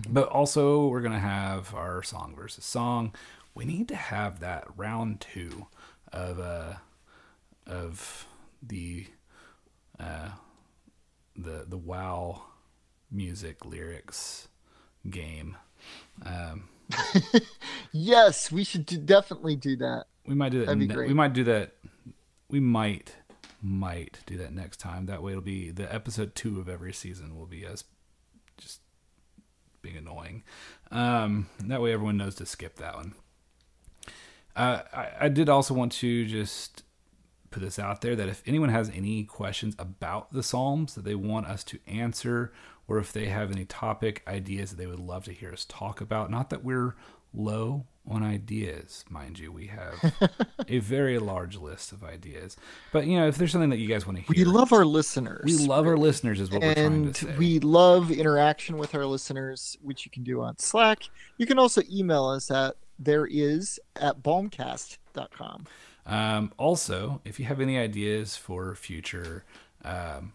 [0.08, 3.12] But also, we're gonna have our song versus song.
[3.54, 5.66] We need to have that round two
[6.12, 6.74] of uh,
[7.66, 8.26] of
[8.62, 9.06] the
[9.98, 10.30] uh,
[11.36, 12.42] the the wow
[13.10, 14.48] music lyrics
[15.08, 15.56] game.
[16.24, 16.68] Um,
[17.92, 20.04] Yes, we should do, definitely do that.
[20.26, 20.66] we might do that.
[20.66, 21.08] That'd be ne- great.
[21.08, 21.72] We might do that.
[22.48, 23.16] We might
[23.62, 25.06] might do that next time.
[25.06, 27.82] That way, it'll be the episode two of every season will be us
[28.56, 28.80] just
[29.82, 30.42] being annoying.
[30.90, 33.14] Um, that way, everyone knows to skip that one.
[34.56, 36.82] Uh, I, I did also want to just
[37.50, 41.14] put this out there that if anyone has any questions about the Psalms that they
[41.14, 42.52] want us to answer,
[42.88, 46.00] or if they have any topic ideas that they would love to hear us talk
[46.00, 46.96] about, not that we're
[47.32, 50.30] low on ideas, mind you, we have
[50.68, 52.56] a very large list of ideas.
[52.92, 54.84] But you know, if there's something that you guys want to hear, We love our
[54.84, 55.42] listeners.
[55.44, 57.30] we love our listeners, is what we're trying and to say.
[57.30, 61.04] And we love interaction with our listeners, which you can do on Slack.
[61.36, 65.66] You can also email us at there is at balmcast.com.
[66.06, 69.44] Um, also, if you have any ideas for future
[69.84, 70.32] um,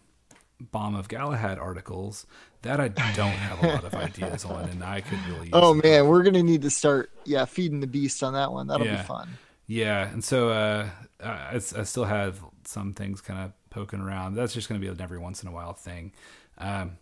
[0.60, 2.26] Bomb of Galahad articles,
[2.62, 5.74] that I don't have a lot of ideas on, and I could really use Oh
[5.74, 8.66] man, we're gonna need to start yeah feeding the beast on that one.
[8.66, 8.96] That'll Yeah.
[8.96, 9.38] be fun.
[9.66, 10.88] Yeah, and so uh,
[11.22, 14.34] I, I still have some things kind of poking around.
[14.34, 16.12] That's just to be an every once in a while thing.
[16.58, 16.98] Um,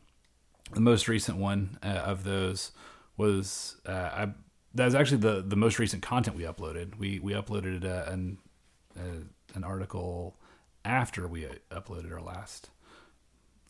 [0.73, 2.73] the most recent one uh, of those
[3.17, 4.29] was uh, I,
[4.75, 6.97] that was actually the the most recent content we uploaded.
[6.97, 8.39] We we uploaded uh, an
[8.99, 9.25] uh,
[9.55, 10.37] an article
[10.85, 12.71] after we uploaded our last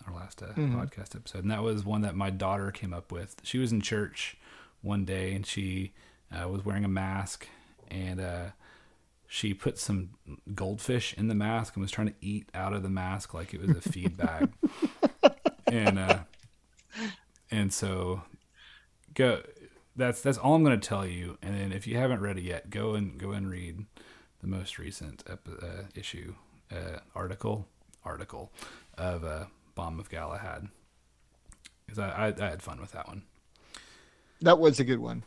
[0.06, 3.36] our last uh, podcast episode, and that was one that my daughter came up with.
[3.42, 4.36] She was in church
[4.82, 5.92] one day, and she
[6.32, 7.48] uh, was wearing a mask,
[7.90, 8.44] and uh,
[9.26, 10.10] she put some
[10.54, 13.60] goldfish in the mask and was trying to eat out of the mask like it
[13.60, 14.50] was a feed bag,
[15.66, 16.18] and uh,
[17.50, 18.22] and so
[19.14, 19.42] go.
[19.96, 21.38] That's that's all I'm going to tell you.
[21.40, 23.86] And then if you haven't read it yet, go and go and read
[24.40, 26.34] the most recent ep- uh, issue
[26.72, 27.68] uh, article
[28.04, 28.50] article
[28.98, 29.44] of uh,
[29.74, 30.68] Bomb of Galahad
[31.86, 33.22] because I, I I had fun with that one.
[34.40, 35.22] That was a good one.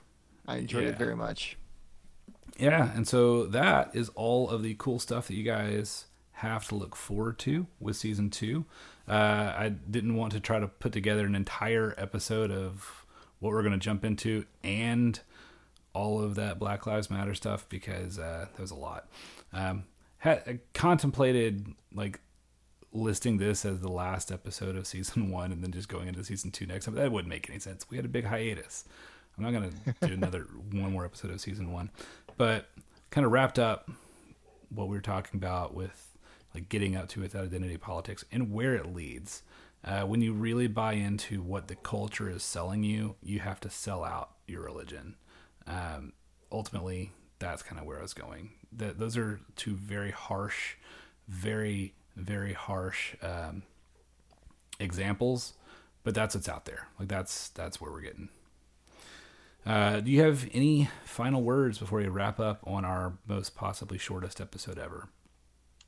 [0.47, 0.89] I enjoyed Yeah.
[0.89, 1.57] it very much.
[2.59, 6.75] Yeah, and so that is all of the cool stuff that you guys have to
[6.75, 8.65] look forward to with season two.
[9.07, 13.05] Uh, I didn't want to try to put together an entire episode of
[13.39, 15.19] what we're going to jump into and
[15.93, 19.07] all of that Black Lives Matter stuff because uh, there was a lot.
[19.53, 19.83] Um,
[20.19, 22.19] had contemplated like
[22.97, 26.51] listing this as the last episode of season one and then just going into season
[26.51, 26.95] two next time.
[26.95, 27.89] That wouldn't make any sense.
[27.89, 28.85] We had a big hiatus.
[29.37, 29.71] I'm not gonna
[30.01, 31.91] do another one more episode of season one,
[32.37, 32.69] but
[33.11, 33.89] kind of wrapped up
[34.69, 36.17] what we were talking about with
[36.53, 39.43] like getting up to with identity politics and where it leads.
[39.83, 43.69] Uh, when you really buy into what the culture is selling you, you have to
[43.69, 45.15] sell out your religion.
[45.67, 46.13] Um,
[46.51, 48.51] ultimately, that's kind of where I was going.
[48.71, 50.75] That those are two very harsh,
[51.27, 53.63] very very harsh um,
[54.79, 55.53] examples,
[56.03, 56.87] but that's what's out there.
[56.99, 58.29] Like that's that's where we're getting.
[59.65, 63.97] Uh, do you have any final words before we wrap up on our most possibly
[63.97, 65.09] shortest episode ever?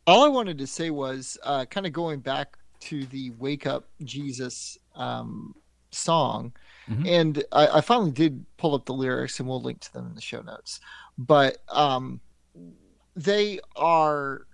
[0.05, 3.87] All I wanted to say was uh, kind of going back to the "Wake Up
[4.03, 5.55] Jesus" um,
[5.91, 6.51] song,
[6.89, 7.07] Mhm.
[7.07, 10.15] and I, I finally did pull up the lyrics, and we'll link to them in
[10.15, 10.79] the show notes.
[11.17, 12.19] But um,
[13.15, 14.47] they are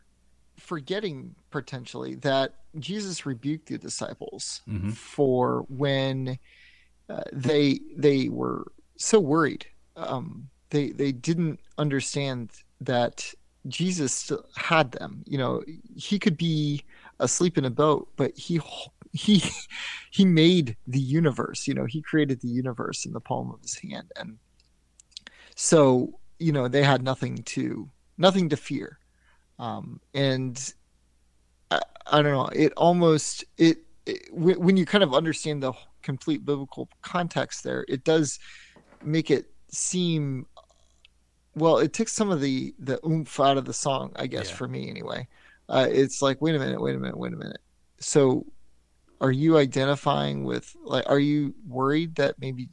[0.65, 4.93] forgetting potentially that Jesus rebuked the disciples Mhm.
[4.93, 6.37] for when
[7.09, 8.65] uh, they they were
[8.97, 9.65] so worried.
[9.95, 12.51] Um, they they didn't understand
[12.81, 13.31] that
[13.67, 15.23] Jesus still had them.
[15.25, 15.63] You know,
[15.95, 16.83] he could be
[17.19, 18.59] asleep in a boat, but he
[19.13, 19.43] he
[20.11, 21.67] he made the universe.
[21.67, 24.37] You know, he created the universe in the palm of his hand, and
[25.55, 28.99] so you know they had nothing to nothing to fear.
[29.59, 30.73] Um, and
[31.71, 32.47] I, I don't know.
[32.47, 38.03] It almost it, it when you kind of understand the complete biblical context there, it
[38.03, 38.39] does
[39.01, 40.45] make it seem
[41.55, 41.77] well.
[41.77, 44.55] It takes some of the the oomph out of the song, I guess, Yeah.
[44.55, 45.27] for me anyway.
[45.67, 47.61] Uh, it's like, wait a minute, wait a minute, wait a minute.
[47.99, 48.45] So,
[49.19, 51.05] are you identifying with like?
[51.09, 52.69] Are you worried that maybe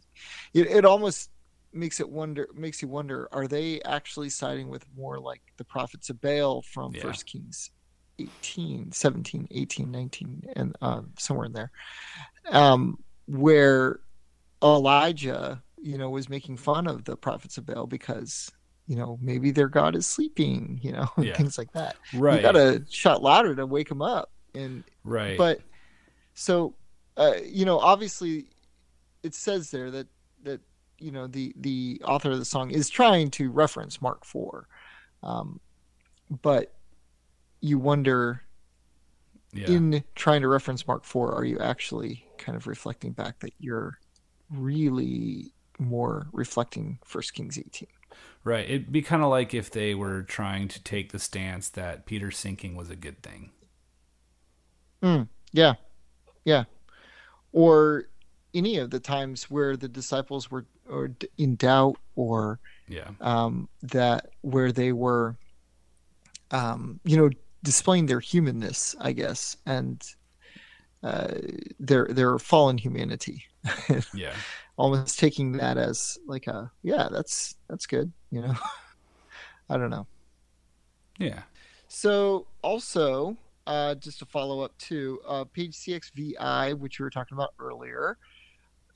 [0.52, 1.30] it, it almost
[1.74, 6.10] makes it wonder makes you wonder are they actually siding with more like the prophets
[6.10, 7.00] of baal from Yeah.
[7.00, 7.70] first kings
[8.18, 11.70] 18 17 18 19 and um, somewhere in there
[12.50, 12.96] um,
[13.26, 14.00] where
[14.62, 18.50] elijah you know was making fun of the prophets of baal because
[18.86, 21.36] you know maybe their god is sleeping you know and Yeah.
[21.36, 22.36] things like that Right.
[22.36, 25.36] you gotta shout louder to wake him up and right.
[25.38, 25.60] but
[26.34, 26.74] so
[27.16, 28.46] uh, you know obviously
[29.22, 30.06] it says there that
[30.42, 30.60] that
[31.02, 34.66] you know the the author of the song is trying to reference mark 4
[35.22, 35.60] um,
[36.42, 36.74] but
[37.60, 38.42] you wonder
[39.52, 39.68] yeah.
[39.68, 43.98] in trying to reference mark 4 are you actually kind of reflecting back that you're
[44.50, 47.86] really more reflecting first kings 18
[48.44, 48.68] Right.
[48.68, 52.30] It'd be kind of like if they were trying to take the stance that Peter
[52.30, 53.50] sinking was a good thing.
[55.52, 55.74] Yeah,
[56.44, 56.64] yeah.
[57.52, 58.06] Or
[58.54, 63.10] any of the times where the disciples were or in doubt, or Yeah.
[63.20, 65.36] um, that where they were,
[66.50, 67.30] um, you know,
[67.62, 70.02] displaying their humanness, I guess, and
[71.02, 71.34] uh,
[71.78, 73.44] their their fallen humanity,
[74.14, 74.34] Yeah.
[74.76, 78.54] almost taking that as like a yeah, that's that's good, you know.
[79.70, 80.06] I don't know.
[81.18, 81.42] Yeah.
[81.88, 83.36] So also,
[83.66, 88.18] uh, just to follow up to uh, page CXVI, which we were talking about earlier,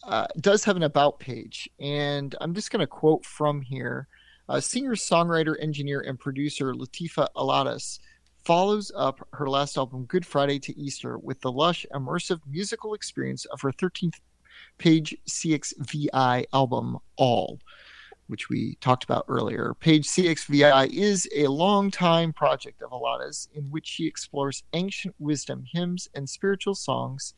[0.05, 4.09] uh, does have an about page, and I'm just going to quote from here.
[4.49, 7.99] Uh, singer, songwriter, engineer, and producer Latifah Alattas
[8.45, 13.45] follows up her last album, Good Friday to Easter, with the lush, immersive musical experience
[13.47, 14.21] of her 13th
[14.79, 17.59] page CXVI album, All
[18.29, 19.75] which we talked about earlier.
[19.81, 26.09] Page CXVI is a long-time project of Alattas in which she explores ancient wisdom, hymns,
[26.15, 27.35] and spiritual songs,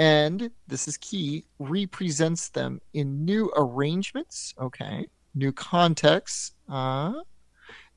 [0.00, 7.12] and this is key, represents them in new arrangements, okay, new contexts, uh,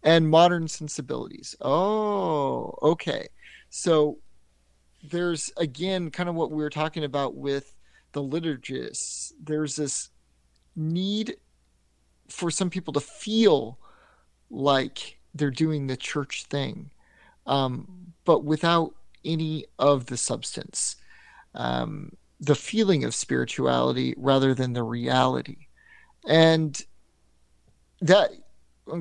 [0.03, 1.55] and modern sensibilities.
[1.61, 3.29] Oh, okay.
[3.69, 4.17] So
[5.01, 7.73] there's again kind of what we were talking about with
[8.11, 9.31] the liturgists.
[9.41, 10.09] There's this
[10.75, 11.37] need
[12.27, 13.79] for some people to feel
[14.49, 16.91] like they're doing the church thing,
[17.45, 18.93] um, but without
[19.23, 20.97] any of the substance,
[21.55, 25.67] um, the feeling of spirituality rather than the reality.
[26.27, 26.79] And
[28.01, 28.31] that,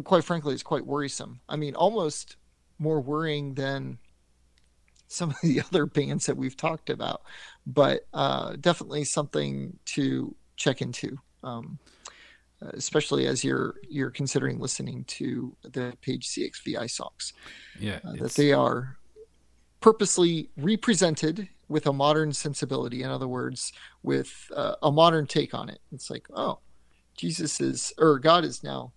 [0.05, 1.41] quite frankly, is quite worrisome.
[1.49, 2.37] I mean, almost
[2.79, 3.99] more worrying than
[5.09, 7.23] some of the other bands that we've talked about,
[7.67, 11.19] but uh, definitely something to check into.
[11.43, 11.79] Um,
[12.75, 17.33] especially as you're you're considering listening to the page CXVI songs,
[17.81, 17.99] Yeah.
[18.05, 18.97] uh, that they are
[19.83, 23.03] purposely represented with a modern sensibility.
[23.03, 23.73] In other words,
[24.03, 25.81] with uh, a modern take on it.
[25.93, 26.61] It's like, oh,
[27.17, 28.93] Jesus is or God is now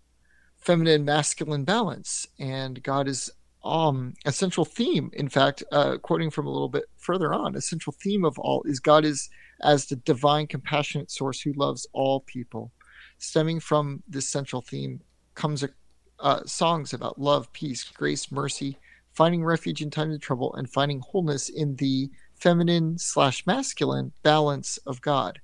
[0.60, 3.30] feminine masculine balance, and God is
[3.64, 5.10] um a central theme.
[5.14, 8.64] In fact, uh, quoting from a little bit further on, a central theme of all
[8.64, 9.30] is God is
[9.64, 12.72] as the divine compassionate source who loves all people
[13.18, 15.00] stemming from this central theme
[15.34, 15.64] comes
[16.20, 18.78] uh, songs about love, peace, grace, mercy,
[19.16, 24.78] finding refuge in times of trouble, and finding wholeness in the feminine slash masculine balance
[24.86, 25.40] of God.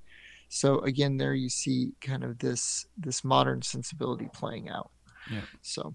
[0.48, 4.90] So again, there you see kind of this this modern sensibility playing out.
[5.30, 5.40] Yeah.
[5.62, 5.94] So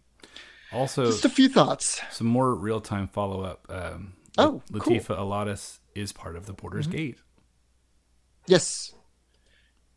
[0.72, 2.02] Also, just a few thoughts.
[2.12, 3.66] some more real time follow up.
[3.70, 4.80] Um, Oh, cool.
[4.82, 4.92] Mm-hmm.
[5.14, 7.18] Latifah Alattas is part of the Porter's Gate
[8.46, 8.94] Yes.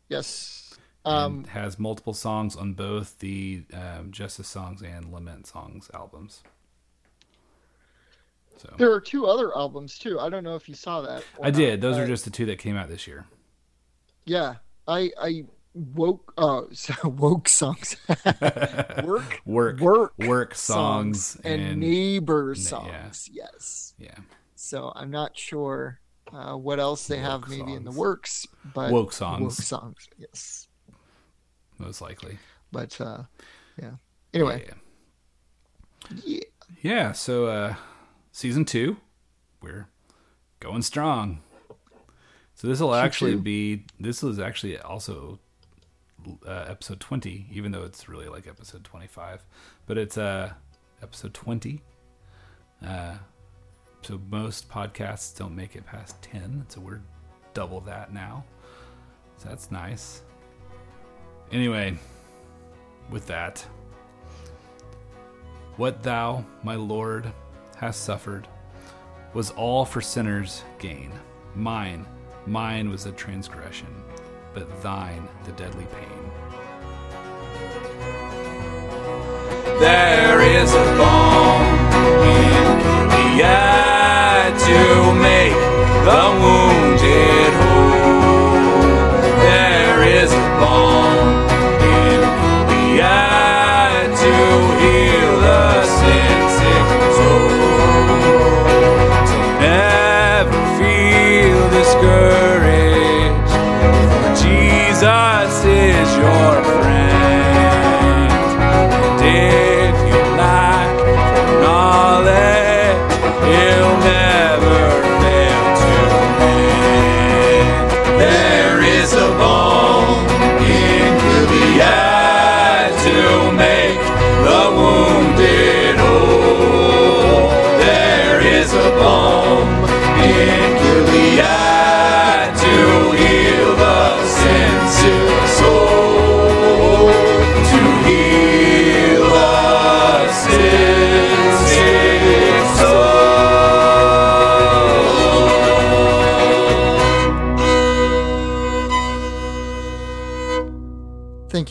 [0.09, 0.73] Yes.
[1.05, 6.43] Um, and has multiple songs on both the um, Justice Songs and Lament Songs albums.
[8.61, 10.19] So there are two other albums too.
[10.19, 11.23] I don't know if you saw that.
[11.41, 11.81] I did.
[11.81, 13.25] Those are just the two that came out this year.
[14.25, 14.55] Yeah,
[14.87, 17.95] I I woke uh so woke songs,
[19.03, 22.61] work Work, work work songs, and, and, neighbor yeah.
[22.61, 23.29] songs.
[23.33, 23.95] Yes.
[23.97, 24.17] yeah,
[24.53, 25.99] So I'm not sure
[26.31, 29.41] uh, what else they have Woke maybe in the works, but Woke songs.
[29.41, 30.07] Woke songs.
[30.19, 30.67] Yes.
[31.79, 32.37] most likely.
[32.71, 33.23] But uh,
[33.81, 33.93] yeah.
[34.35, 36.17] Anyway, yeah.
[36.23, 36.39] yeah.
[36.83, 37.75] Yeah, so uh
[38.31, 38.97] season 2,
[39.61, 39.87] we're
[40.59, 41.41] going strong.
[42.55, 45.39] So this will actually be this is actually also
[46.47, 49.43] uh, episode 20 even though it's really like episode 25,
[49.87, 50.53] but it's uh
[51.01, 51.81] episode 20.
[52.85, 53.15] Uh
[54.03, 57.01] so most podcasts don't make it past 10, so we're
[57.53, 58.43] double that now.
[59.37, 60.21] So that's nice.
[61.51, 61.97] Anyway,
[63.09, 63.59] with that,
[65.77, 67.31] what thou, my Lord,
[67.81, 68.47] hast suffered
[69.33, 71.11] was all for sinners' gain.
[71.55, 72.05] Mine,
[72.45, 73.87] mine was the transgression,
[74.53, 76.31] but thine the deadly pain.
[79.79, 80.30] There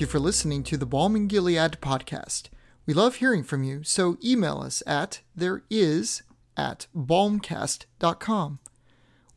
[0.00, 2.48] Thank you for listening to the Balm in Gilead podcast.
[2.86, 6.22] We love hearing from you, so email us at there is
[6.56, 8.60] at balmcast.com.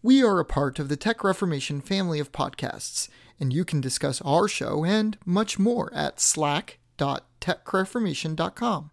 [0.02, 3.10] We are a part of the Tech Reformation family of podcasts,
[3.41, 8.91] and you can discuss our show and much more at slack.techreformation.com.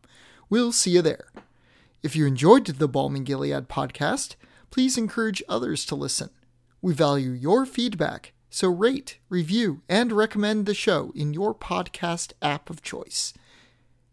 [0.48, 1.28] We'll see you there.
[2.02, 4.34] If you enjoyed the Balm in Gilead podcast,
[4.72, 6.30] please encourage others to listen.
[6.82, 12.68] We value your feedback, so rate, review, and recommend the show in your podcast app
[12.68, 13.32] of choice.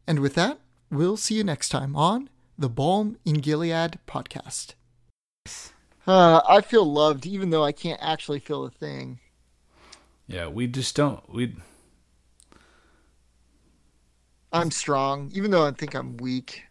[0.06, 0.60] And with that,
[0.92, 4.76] we'll see you next time on the Balm in Gilead podcast.
[6.08, 9.20] Uh, I feel loved, even though I can't actually feel a thing.
[10.28, 11.56] Yeah, we just don't we
[14.52, 16.64] I'm strong, even though I think I'm weak.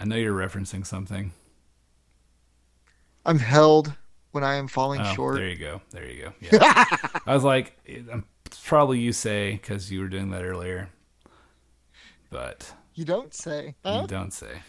[0.00, 1.32] I know you're referencing something.
[3.24, 3.94] I'm held
[4.40, 5.34] when I am falling Oh, short.
[5.36, 5.80] there you go.
[5.90, 6.32] There you go.
[6.58, 6.84] Yeah.
[7.26, 7.76] I was like,
[8.12, 8.24] I'm
[8.64, 10.90] probably you say because you were doing that earlier,
[12.30, 13.74] but You don't say.
[13.84, 14.00] Huh?
[14.02, 14.62] you don't say.